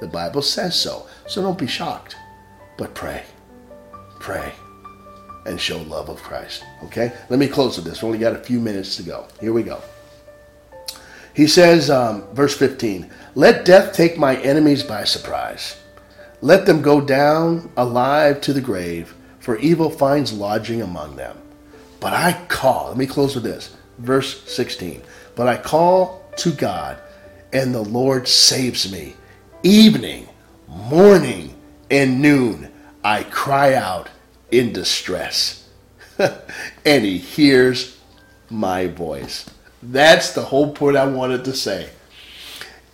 The 0.01 0.09
Bible 0.09 0.43
says 0.43 0.75
so. 0.75 1.07
So 1.27 1.43
don't 1.43 1.59
be 1.59 1.67
shocked, 1.67 2.17
but 2.77 2.95
pray. 2.95 3.23
Pray 4.19 4.53
and 5.47 5.61
show 5.61 5.79
love 5.83 6.09
of 6.09 6.23
Christ. 6.23 6.65
Okay? 6.85 7.13
Let 7.29 7.39
me 7.39 7.49
close 7.49 7.77
with 7.77 7.85
this. 7.85 8.03
We 8.03 8.07
only 8.07 8.19
got 8.19 8.35
a 8.35 8.39
few 8.39 8.61
minutes 8.61 8.97
to 8.97 9.03
go. 9.03 9.27
Here 9.41 9.53
we 9.53 9.63
go. 9.63 9.81
He 11.35 11.47
says, 11.47 11.91
um, 11.91 12.23
verse 12.33 12.57
15, 12.57 13.11
Let 13.35 13.65
death 13.65 13.93
take 13.93 14.17
my 14.17 14.37
enemies 14.37 14.83
by 14.83 15.05
surprise. 15.05 15.77
Let 16.41 16.67
them 16.67 16.83
go 16.83 17.01
down 17.01 17.73
alive 17.77 18.41
to 18.43 18.53
the 18.53 18.61
grave 18.61 19.15
for 19.45 19.59
evil 19.59 19.91
finds 19.91 20.33
lodging 20.33 20.81
among 20.81 21.17
them. 21.17 21.37
But 22.01 22.15
I 22.15 22.33
call, 22.49 22.89
let 22.89 22.97
me 22.97 23.07
close 23.07 23.35
with 23.35 23.45
this, 23.45 23.77
verse 23.99 24.43
16. 24.51 25.03
But 25.35 25.49
I 25.49 25.59
call 25.59 26.25
to 26.37 26.51
God, 26.51 26.99
and 27.53 27.75
the 27.75 27.83
Lord 27.83 28.27
saves 28.27 28.91
me. 28.91 29.15
Evening, 29.63 30.29
morning, 30.67 31.55
and 31.91 32.23
noon, 32.23 32.71
I 33.03 33.25
cry 33.25 33.75
out 33.75 34.09
in 34.59 34.73
distress. 34.73 35.69
and 36.19 37.05
he 37.05 37.19
hears 37.19 37.99
my 38.51 38.87
voice. 38.87 39.49
That's 39.83 40.33
the 40.33 40.43
whole 40.43 40.73
point 40.73 40.97
I 40.97 41.07
wanted 41.07 41.45
to 41.45 41.53
say. 41.53 41.91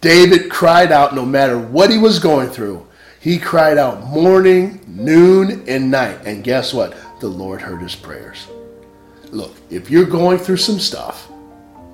David 0.01 0.51
cried 0.51 0.91
out 0.91 1.15
no 1.15 1.27
matter 1.27 1.59
what 1.59 1.91
he 1.91 1.99
was 1.99 2.19
going 2.19 2.49
through. 2.49 2.87
He 3.21 3.39
cried 3.39 3.77
out 3.77 4.07
morning, 4.07 4.81
noon, 4.89 5.69
and 5.69 5.91
night. 5.91 6.21
And 6.25 6.43
guess 6.43 6.73
what? 6.73 6.97
The 7.21 7.29
Lord 7.29 7.61
heard 7.61 7.83
his 7.83 7.95
prayers. 7.95 8.47
Look, 9.31 9.55
if 9.69 9.91
you're 9.91 10.07
going 10.07 10.39
through 10.39 10.57
some 10.57 10.81
stuff, 10.81 11.27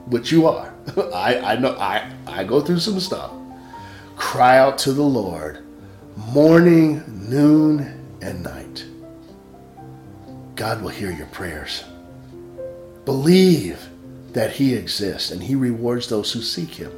which 0.07 0.31
you 0.31 0.47
are, 0.47 0.73
I, 1.13 1.41
I 1.41 1.57
know 1.57 1.77
I, 1.79 2.13
I 2.27 2.45
go 2.45 2.61
through 2.61 2.79
some 2.79 3.01
stuff. 3.01 3.33
Cry 4.15 4.59
out 4.59 4.79
to 4.79 4.93
the 4.93 5.03
Lord 5.03 5.65
morning, 6.17 7.03
noon, 7.29 8.19
and 8.23 8.43
night. 8.43 8.85
God 10.57 10.81
will 10.81 10.89
hear 10.89 11.11
your 11.11 11.27
prayers. 11.27 11.85
Believe 13.05 13.89
that 14.33 14.53
He 14.53 14.75
exists 14.75 15.31
and 15.31 15.43
He 15.43 15.55
rewards 15.55 16.09
those 16.09 16.33
who 16.33 16.41
seek 16.41 16.71
Him. 16.71 16.93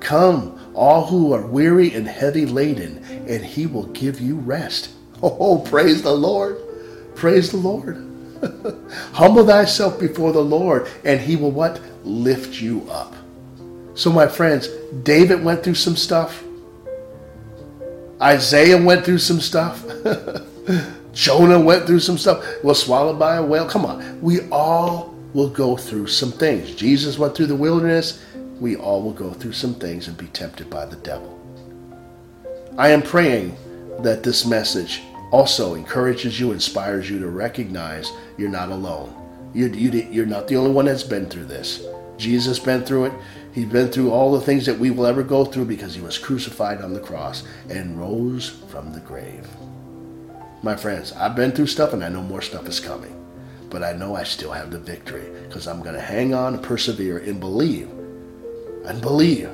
Come, 0.00 0.58
all 0.74 1.06
who 1.06 1.32
are 1.32 1.46
weary 1.46 1.94
and 1.94 2.06
heavy 2.06 2.46
laden, 2.46 2.98
and 3.28 3.44
He 3.44 3.66
will 3.66 3.86
give 3.86 4.20
you 4.20 4.36
rest. 4.36 4.90
Oh, 5.22 5.58
praise 5.58 6.00
the 6.00 6.16
Lord! 6.16 6.56
Praise 7.14 7.50
the 7.50 7.58
Lord! 7.58 7.96
Humble 9.12 9.46
thyself 9.46 10.00
before 10.00 10.32
the 10.32 10.42
Lord, 10.42 10.88
and 11.04 11.20
He 11.20 11.36
will 11.36 11.50
what? 11.50 11.78
Lift 12.04 12.58
you 12.58 12.88
up. 12.90 13.14
So, 13.94 14.10
my 14.10 14.26
friends, 14.26 14.68
David 15.02 15.44
went 15.44 15.62
through 15.62 15.74
some 15.74 15.96
stuff. 15.96 16.42
Isaiah 18.22 18.82
went 18.82 19.04
through 19.04 19.18
some 19.18 19.40
stuff. 19.40 19.84
Jonah 21.12 21.60
went 21.60 21.86
through 21.86 22.00
some 22.00 22.18
stuff. 22.18 22.44
Was 22.62 22.82
swallowed 22.82 23.18
by 23.18 23.36
a 23.36 23.42
whale. 23.42 23.68
Come 23.68 23.84
on. 23.84 24.20
We 24.20 24.48
all 24.50 25.14
will 25.34 25.50
go 25.50 25.76
through 25.76 26.06
some 26.08 26.32
things. 26.32 26.74
Jesus 26.74 27.18
went 27.18 27.34
through 27.34 27.46
the 27.46 27.56
wilderness. 27.56 28.24
We 28.60 28.76
all 28.76 29.02
will 29.02 29.12
go 29.12 29.32
through 29.32 29.52
some 29.52 29.74
things 29.74 30.08
and 30.08 30.16
be 30.16 30.26
tempted 30.28 30.68
by 30.68 30.86
the 30.86 30.96
devil. 30.96 31.36
I 32.76 32.90
am 32.90 33.02
praying 33.02 33.56
that 34.02 34.22
this 34.22 34.46
message 34.46 35.02
also 35.30 35.74
encourages 35.74 36.38
you, 36.38 36.52
inspires 36.52 37.08
you 37.08 37.18
to 37.20 37.28
recognize 37.28 38.12
you're 38.36 38.48
not 38.48 38.70
alone. 38.70 39.14
You're, 39.54 39.68
you, 39.68 40.22
are 40.22 40.26
not 40.26 40.48
the 40.48 40.56
only 40.56 40.72
one 40.72 40.86
that's 40.86 41.02
been 41.02 41.28
through 41.28 41.46
this. 41.46 41.84
Jesus 42.16 42.58
been 42.58 42.84
through 42.84 43.06
it. 43.06 43.12
He's 43.52 43.66
been 43.66 43.90
through 43.90 44.12
all 44.12 44.32
the 44.32 44.40
things 44.40 44.66
that 44.66 44.78
we 44.78 44.90
will 44.90 45.06
ever 45.06 45.22
go 45.22 45.44
through 45.44 45.64
because 45.64 45.94
he 45.94 46.00
was 46.00 46.18
crucified 46.18 46.82
on 46.82 46.92
the 46.92 47.00
cross 47.00 47.44
and 47.68 47.98
rose 47.98 48.48
from 48.68 48.92
the 48.92 49.00
grave. 49.00 49.46
My 50.62 50.76
friends, 50.76 51.12
I've 51.12 51.36
been 51.36 51.52
through 51.52 51.68
stuff 51.68 51.92
and 51.92 52.04
I 52.04 52.08
know 52.08 52.22
more 52.22 52.42
stuff 52.42 52.68
is 52.68 52.80
coming. 52.80 53.16
But 53.70 53.84
I 53.84 53.92
know 53.92 54.16
I 54.16 54.24
still 54.24 54.50
have 54.50 54.70
the 54.70 54.78
victory 54.78 55.30
because 55.46 55.66
I'm 55.66 55.80
going 55.80 55.94
to 55.94 56.00
hang 56.00 56.34
on 56.34 56.60
persevere 56.60 57.18
and 57.18 57.38
believe 57.38 57.88
and 58.84 59.00
believe 59.00 59.50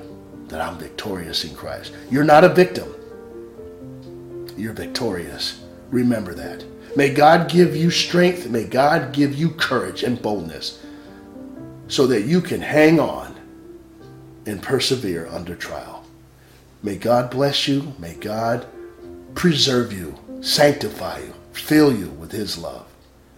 that 0.49 0.61
I'm 0.61 0.79
victorious 0.79 1.45
in 1.45 1.55
Christ. 1.55 1.93
You're 2.11 2.25
not 2.25 2.45
a 2.45 2.49
victim. 2.49 2.93
You're 4.57 4.73
victorious. 4.73 5.63
Remember 5.91 6.35
that. 6.35 6.65
May 6.97 7.13
God 7.13 7.51
give 7.51 7.77
you 7.77 7.91
strength. 7.91 8.49
May 8.49 8.65
God 8.65 9.13
give 9.13 9.35
you 9.35 9.51
courage 9.51 10.03
and 10.03 10.21
boldness 10.21 10.83
so 11.89 12.07
that 12.07 12.23
you 12.23 12.41
can 12.41 12.61
hang 12.63 12.99
on 12.99 13.35
and 14.47 14.63
persevere 14.63 15.27
under 15.29 15.55
trial. 15.55 16.05
May 16.83 16.97
God 16.97 17.31
bless 17.31 17.69
you. 17.69 17.95
May 17.99 18.15
God 18.15 18.67
preserve 19.35 19.93
you, 19.93 20.15
sanctify 20.41 21.19
you, 21.21 21.35
fill 21.53 21.93
you 21.93 22.09
with 22.11 22.33
His 22.33 22.59
love 22.59 22.87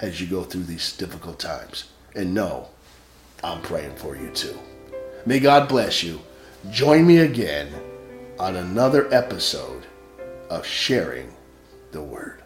as 0.00 0.20
you 0.20 0.26
go 0.26 0.42
through 0.44 0.64
these 0.64 0.96
difficult 0.96 1.38
times. 1.38 1.90
And 2.14 2.34
know 2.34 2.68
I'm 3.42 3.62
praying 3.62 3.96
for 3.96 4.16
you 4.16 4.30
too. 4.30 4.58
May 5.26 5.40
God 5.40 5.68
bless 5.68 6.02
you. 6.02 6.20
Join 6.70 7.06
me 7.06 7.18
again 7.18 7.72
on 8.38 8.56
another 8.56 9.12
episode 9.12 9.84
of 10.50 10.66
Sharing 10.66 11.32
the 11.92 12.02
Word. 12.02 12.42